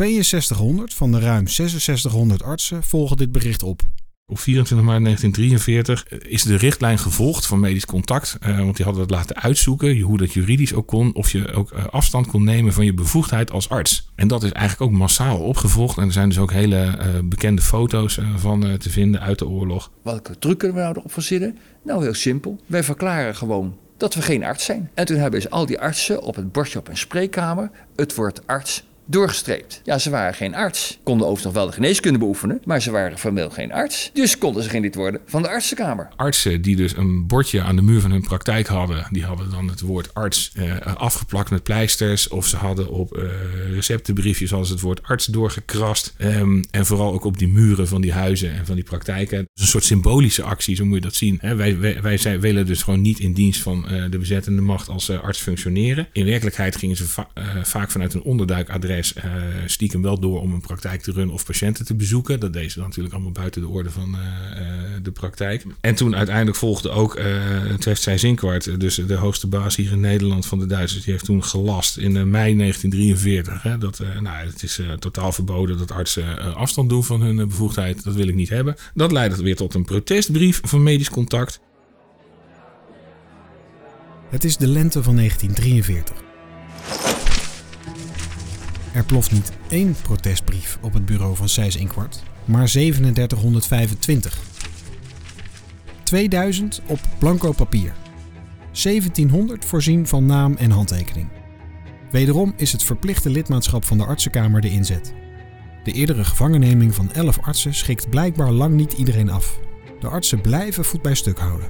6200 0.00 0.94
van 0.94 1.12
de 1.12 1.18
ruim 1.18 1.48
6600 1.48 2.42
artsen 2.42 2.82
volgen 2.82 3.16
dit 3.16 3.32
bericht 3.32 3.62
op. 3.62 3.82
Op 4.26 4.38
24 4.38 4.86
maart 4.86 5.02
1943 5.04 6.04
eh, 6.04 6.32
is 6.32 6.42
de 6.42 6.56
richtlijn 6.56 6.98
gevolgd 6.98 7.46
van 7.46 7.60
medisch 7.60 7.86
contact. 7.86 8.38
Uh, 8.46 8.58
want 8.58 8.76
die 8.76 8.84
hadden 8.84 9.02
het 9.02 9.10
laten 9.12 9.36
uitzoeken, 9.36 10.00
hoe 10.00 10.18
dat 10.18 10.32
juridisch 10.32 10.74
ook 10.74 10.86
kon. 10.86 11.14
Of 11.14 11.32
je 11.32 11.52
ook 11.52 11.72
uh, 11.72 11.86
afstand 11.86 12.26
kon 12.26 12.44
nemen 12.44 12.72
van 12.72 12.84
je 12.84 12.94
bevoegdheid 12.94 13.50
als 13.50 13.68
arts. 13.68 14.10
En 14.14 14.28
dat 14.28 14.42
is 14.42 14.52
eigenlijk 14.52 14.92
ook 14.92 14.98
massaal 14.98 15.38
opgevolgd. 15.38 15.98
En 15.98 16.06
er 16.06 16.12
zijn 16.12 16.28
dus 16.28 16.38
ook 16.38 16.52
hele 16.52 16.98
uh, 16.98 17.04
bekende 17.24 17.62
foto's 17.62 18.20
van 18.36 18.78
te 18.78 18.90
vinden 18.90 19.20
uit 19.20 19.38
de 19.38 19.48
oorlog. 19.48 19.90
Welke 20.02 20.38
truc 20.38 20.58
kunnen 20.58 20.76
we 20.76 20.82
nou 20.82 20.96
erop 20.96 21.12
verzinnen? 21.12 21.58
Nou, 21.84 22.02
heel 22.02 22.14
simpel. 22.14 22.60
Wij 22.66 22.84
verklaren 22.84 23.36
gewoon 23.36 23.76
dat 23.96 24.14
we 24.14 24.22
geen 24.22 24.44
arts 24.44 24.64
zijn. 24.64 24.90
En 24.94 25.06
toen 25.06 25.16
hebben 25.16 25.42
ze 25.42 25.50
al 25.50 25.66
die 25.66 25.80
artsen 25.80 26.22
op 26.22 26.36
het 26.36 26.52
bordje 26.52 26.78
op 26.78 26.88
een 26.88 26.96
spreekkamer 26.96 27.70
het 27.96 28.14
woord 28.14 28.46
arts 28.46 28.84
doorgestreept. 29.10 29.80
Ja, 29.84 29.98
ze 29.98 30.10
waren 30.10 30.34
geen 30.34 30.54
arts. 30.54 30.98
Konden 31.02 31.26
overigens 31.26 31.44
nog 31.44 31.62
wel 31.62 31.66
de 31.66 31.72
geneeskunde 31.72 32.18
beoefenen, 32.18 32.60
maar 32.64 32.82
ze 32.82 32.90
waren 32.90 33.18
formeel 33.18 33.50
geen 33.50 33.72
arts. 33.72 34.10
Dus 34.12 34.38
konden 34.38 34.62
ze 34.62 34.68
geen 34.68 34.82
lid 34.82 34.94
worden 34.94 35.20
van 35.26 35.42
de 35.42 35.48
artsenkamer. 35.48 36.08
Artsen 36.16 36.62
die 36.62 36.76
dus 36.76 36.96
een 36.96 37.26
bordje 37.26 37.62
aan 37.62 37.76
de 37.76 37.82
muur 37.82 38.00
van 38.00 38.10
hun 38.10 38.22
praktijk 38.22 38.66
hadden, 38.66 39.06
die 39.10 39.24
hadden 39.24 39.50
dan 39.50 39.68
het 39.68 39.80
woord 39.80 40.14
arts 40.14 40.50
eh, 40.54 40.76
afgeplakt 40.94 41.50
met 41.50 41.62
pleisters. 41.62 42.28
Of 42.28 42.46
ze 42.46 42.56
hadden 42.56 42.88
op 42.88 43.16
uh, 43.16 43.22
receptenbriefjes 43.72 44.52
als 44.52 44.68
het 44.68 44.80
woord 44.80 45.02
arts 45.02 45.26
doorgekrast. 45.26 46.14
Um, 46.18 46.64
en 46.70 46.86
vooral 46.86 47.12
ook 47.12 47.24
op 47.24 47.38
die 47.38 47.48
muren 47.48 47.88
van 47.88 48.00
die 48.00 48.12
huizen 48.12 48.52
en 48.52 48.66
van 48.66 48.74
die 48.74 48.84
praktijken. 48.84 49.38
Dus 49.38 49.62
een 49.62 49.70
soort 49.70 49.84
symbolische 49.84 50.42
actie, 50.42 50.76
zo 50.76 50.84
moet 50.84 50.94
je 50.94 51.00
dat 51.00 51.14
zien. 51.14 51.38
Wij, 51.40 51.78
wij, 51.78 52.02
wij 52.02 52.16
zijn, 52.16 52.40
willen 52.40 52.66
dus 52.66 52.82
gewoon 52.82 53.00
niet 53.00 53.18
in 53.18 53.32
dienst 53.32 53.62
van 53.62 53.86
uh, 53.90 54.04
de 54.10 54.18
bezettende 54.18 54.62
macht 54.62 54.88
als 54.88 55.08
uh, 55.08 55.22
arts 55.22 55.38
functioneren. 55.38 56.08
In 56.12 56.24
werkelijkheid 56.24 56.76
gingen 56.76 56.96
ze 56.96 57.06
va 57.06 57.28
vaak 57.62 57.90
vanuit 57.90 58.14
een 58.14 58.22
onderduikadres 58.22 58.99
uh, 59.00 59.32
stiekem 59.66 60.02
wel 60.02 60.20
door 60.20 60.40
om 60.40 60.52
een 60.52 60.60
praktijk 60.60 61.02
te 61.02 61.12
runnen 61.12 61.34
of 61.34 61.44
patiënten 61.44 61.84
te 61.84 61.94
bezoeken. 61.94 62.40
Dat 62.40 62.52
deed 62.52 62.72
ze 62.72 62.80
natuurlijk 62.80 63.14
allemaal 63.14 63.32
buiten 63.32 63.60
de 63.60 63.68
orde 63.68 63.90
van 63.90 64.10
uh, 64.10 64.60
de 65.02 65.10
praktijk. 65.10 65.64
En 65.80 65.94
toen 65.94 66.16
uiteindelijk 66.16 66.56
volgde 66.56 66.90
ook 66.90 67.18
uh, 67.18 67.24
Treft 67.78 68.08
Zinkwart, 68.14 68.80
dus 68.80 68.94
de 68.94 69.14
hoogste 69.14 69.46
baas 69.46 69.76
hier 69.76 69.92
in 69.92 70.00
Nederland 70.00 70.46
van 70.46 70.58
de 70.58 70.66
Duitsers. 70.66 71.04
Die 71.04 71.12
heeft 71.12 71.24
toen 71.24 71.44
gelast 71.44 71.96
in 71.96 72.12
mei 72.12 72.56
1943. 72.56 73.62
Hè, 73.62 73.78
dat 73.78 74.02
nou, 74.20 74.46
het 74.46 74.62
is 74.62 74.80
totaal 74.98 75.32
verboden 75.32 75.78
dat 75.78 75.92
artsen 75.92 76.54
afstand 76.54 76.88
doen 76.88 77.04
van 77.04 77.20
hun 77.20 77.36
bevoegdheid. 77.36 78.04
Dat 78.04 78.14
wil 78.14 78.28
ik 78.28 78.34
niet 78.34 78.48
hebben. 78.48 78.76
Dat 78.94 79.12
leidde 79.12 79.42
weer 79.42 79.56
tot 79.56 79.74
een 79.74 79.84
protestbrief 79.84 80.60
van 80.64 80.82
medisch 80.82 81.10
contact. 81.10 81.60
Het 84.30 84.44
is 84.44 84.56
de 84.56 84.66
lente 84.66 85.02
van 85.02 85.16
1943. 85.16 87.19
Er 88.92 89.04
ploft 89.04 89.32
niet 89.32 89.52
één 89.68 89.96
protestbrief 90.02 90.78
op 90.82 90.92
het 90.92 91.06
bureau 91.06 91.36
van 91.36 91.48
Seys 91.48 91.76
Inkwart, 91.76 92.22
maar 92.44 92.66
3725. 92.66 94.38
2000 96.02 96.80
op 96.86 97.00
blanco 97.18 97.52
papier. 97.52 97.92
1700 98.82 99.64
voorzien 99.64 100.06
van 100.06 100.26
naam 100.26 100.54
en 100.56 100.70
handtekening. 100.70 101.28
Wederom 102.10 102.52
is 102.56 102.72
het 102.72 102.82
verplichte 102.82 103.30
lidmaatschap 103.30 103.84
van 103.84 103.98
de 103.98 104.04
artsenkamer 104.04 104.60
de 104.60 104.70
inzet. 104.70 105.14
De 105.84 105.92
eerdere 105.92 106.24
gevangenneming 106.24 106.94
van 106.94 107.12
11 107.12 107.38
artsen 107.40 107.74
schikt 107.74 108.10
blijkbaar 108.10 108.50
lang 108.50 108.74
niet 108.74 108.92
iedereen 108.92 109.30
af. 109.30 109.58
De 110.00 110.08
artsen 110.08 110.40
blijven 110.40 110.84
voet 110.84 111.02
bij 111.02 111.14
stuk 111.14 111.38
houden. 111.38 111.68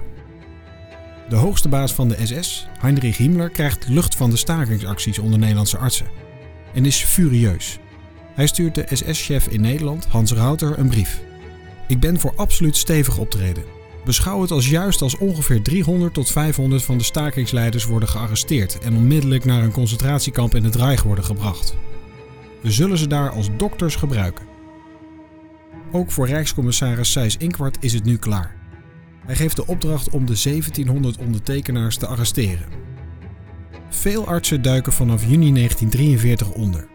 De 1.28 1.36
hoogste 1.36 1.68
baas 1.68 1.92
van 1.92 2.08
de 2.08 2.26
SS, 2.26 2.66
Heinrich 2.78 3.16
Himmler, 3.16 3.50
krijgt 3.50 3.88
lucht 3.88 4.14
van 4.14 4.30
de 4.30 4.36
stakingsacties 4.36 5.18
onder 5.18 5.38
Nederlandse 5.38 5.78
artsen 5.78 6.29
en 6.74 6.84
is 6.84 7.02
furieus. 7.02 7.78
Hij 8.34 8.46
stuurt 8.46 8.74
de 8.74 8.86
SS-chef 8.90 9.46
in 9.46 9.60
Nederland, 9.60 10.06
Hans 10.06 10.32
Rauter, 10.32 10.78
een 10.78 10.88
brief. 10.88 11.20
Ik 11.88 12.00
ben 12.00 12.20
voor 12.20 12.32
absoluut 12.36 12.76
stevig 12.76 13.18
optreden. 13.18 13.64
Beschouw 14.04 14.40
het 14.40 14.50
als 14.50 14.68
juist 14.68 15.02
als 15.02 15.16
ongeveer 15.16 15.62
300 15.62 16.14
tot 16.14 16.30
500 16.30 16.82
van 16.82 16.98
de 16.98 17.04
stakingsleiders 17.04 17.84
worden 17.84 18.08
gearresteerd 18.08 18.78
en 18.78 18.96
onmiddellijk 18.96 19.44
naar 19.44 19.62
een 19.62 19.72
concentratiekamp 19.72 20.54
in 20.54 20.64
het 20.64 20.74
Reich 20.74 21.02
worden 21.02 21.24
gebracht. 21.24 21.76
We 22.62 22.70
zullen 22.70 22.98
ze 22.98 23.06
daar 23.06 23.30
als 23.30 23.48
dokters 23.56 23.96
gebruiken. 23.96 24.46
Ook 25.92 26.10
voor 26.10 26.26
Rijkscommissaris 26.26 27.12
Sijs 27.12 27.36
Inkwart 27.36 27.76
is 27.80 27.92
het 27.92 28.04
nu 28.04 28.16
klaar. 28.16 28.56
Hij 29.26 29.36
geeft 29.36 29.56
de 29.56 29.66
opdracht 29.66 30.10
om 30.10 30.26
de 30.26 30.40
1700 30.42 31.18
ondertekenaars 31.18 31.96
te 31.96 32.06
arresteren. 32.06 32.66
Veel 33.90 34.26
artsen 34.26 34.62
duiken 34.62 34.92
vanaf 34.92 35.22
juni 35.22 35.52
1943 35.52 36.50
onder. 36.50 36.88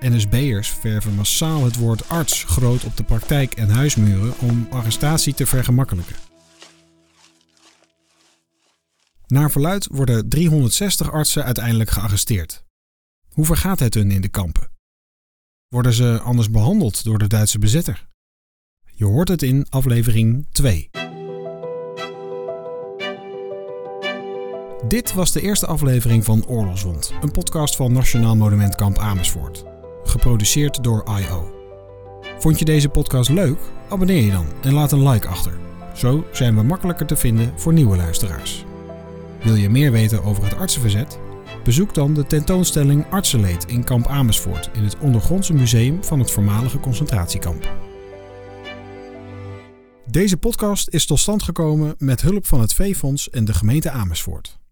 NSB'ers 0.00 0.68
verven 0.68 1.14
massaal 1.14 1.64
het 1.64 1.76
woord 1.76 2.08
arts 2.08 2.44
groot 2.44 2.84
op 2.84 2.96
de 2.96 3.04
praktijk 3.04 3.54
en 3.54 3.68
huismuren 3.68 4.38
om 4.38 4.66
arrestatie 4.70 5.34
te 5.34 5.46
vergemakkelijken. 5.46 6.16
Naar 9.26 9.50
verluid 9.50 9.86
worden 9.90 10.28
360 10.28 11.12
artsen 11.12 11.44
uiteindelijk 11.44 11.90
gearresteerd. 11.90 12.64
Hoe 13.28 13.44
vergaat 13.44 13.78
het 13.78 13.94
hun 13.94 14.10
in 14.10 14.20
de 14.20 14.28
kampen? 14.28 14.70
Worden 15.68 15.92
ze 15.92 16.20
anders 16.20 16.50
behandeld 16.50 17.04
door 17.04 17.18
de 17.18 17.26
Duitse 17.26 17.58
bezetter? 17.58 18.08
Je 18.92 19.04
hoort 19.04 19.28
het 19.28 19.42
in 19.42 19.66
aflevering 19.70 20.46
2. 20.50 20.90
Dit 24.88 25.14
was 25.14 25.32
de 25.32 25.40
eerste 25.40 25.66
aflevering 25.66 26.24
van 26.24 26.46
Oorlogswond, 26.46 27.12
een 27.22 27.30
podcast 27.30 27.76
van 27.76 27.92
Nationaal 27.92 28.36
Monumentkamp 28.36 28.98
Amersfoort. 28.98 29.64
Geproduceerd 30.04 30.84
door 30.84 31.04
I.O. 31.20 31.54
Vond 32.38 32.58
je 32.58 32.64
deze 32.64 32.88
podcast 32.88 33.30
leuk? 33.30 33.58
Abonneer 33.88 34.22
je 34.22 34.30
dan 34.30 34.46
en 34.62 34.72
laat 34.72 34.92
een 34.92 35.08
like 35.08 35.28
achter. 35.28 35.52
Zo 35.94 36.24
zijn 36.32 36.54
we 36.54 36.62
makkelijker 36.62 37.06
te 37.06 37.16
vinden 37.16 37.52
voor 37.56 37.72
nieuwe 37.72 37.96
luisteraars. 37.96 38.64
Wil 39.42 39.54
je 39.54 39.70
meer 39.70 39.92
weten 39.92 40.24
over 40.24 40.44
het 40.44 40.56
artsenverzet? 40.56 41.18
Bezoek 41.64 41.94
dan 41.94 42.14
de 42.14 42.26
tentoonstelling 42.26 43.10
Artsenleed 43.10 43.64
in 43.64 43.84
kamp 43.84 44.06
Amersfoort 44.06 44.70
in 44.72 44.82
het 44.82 44.98
ondergrondse 44.98 45.54
museum 45.54 46.04
van 46.04 46.18
het 46.18 46.30
voormalige 46.30 46.80
concentratiekamp. 46.80 47.72
Deze 50.06 50.36
podcast 50.36 50.88
is 50.88 51.06
tot 51.06 51.18
stand 51.18 51.42
gekomen 51.42 51.94
met 51.98 52.20
hulp 52.20 52.46
van 52.46 52.60
het 52.60 52.74
Veefonds 52.74 53.30
en 53.30 53.44
de 53.44 53.54
gemeente 53.54 53.90
Amersfoort. 53.90 54.62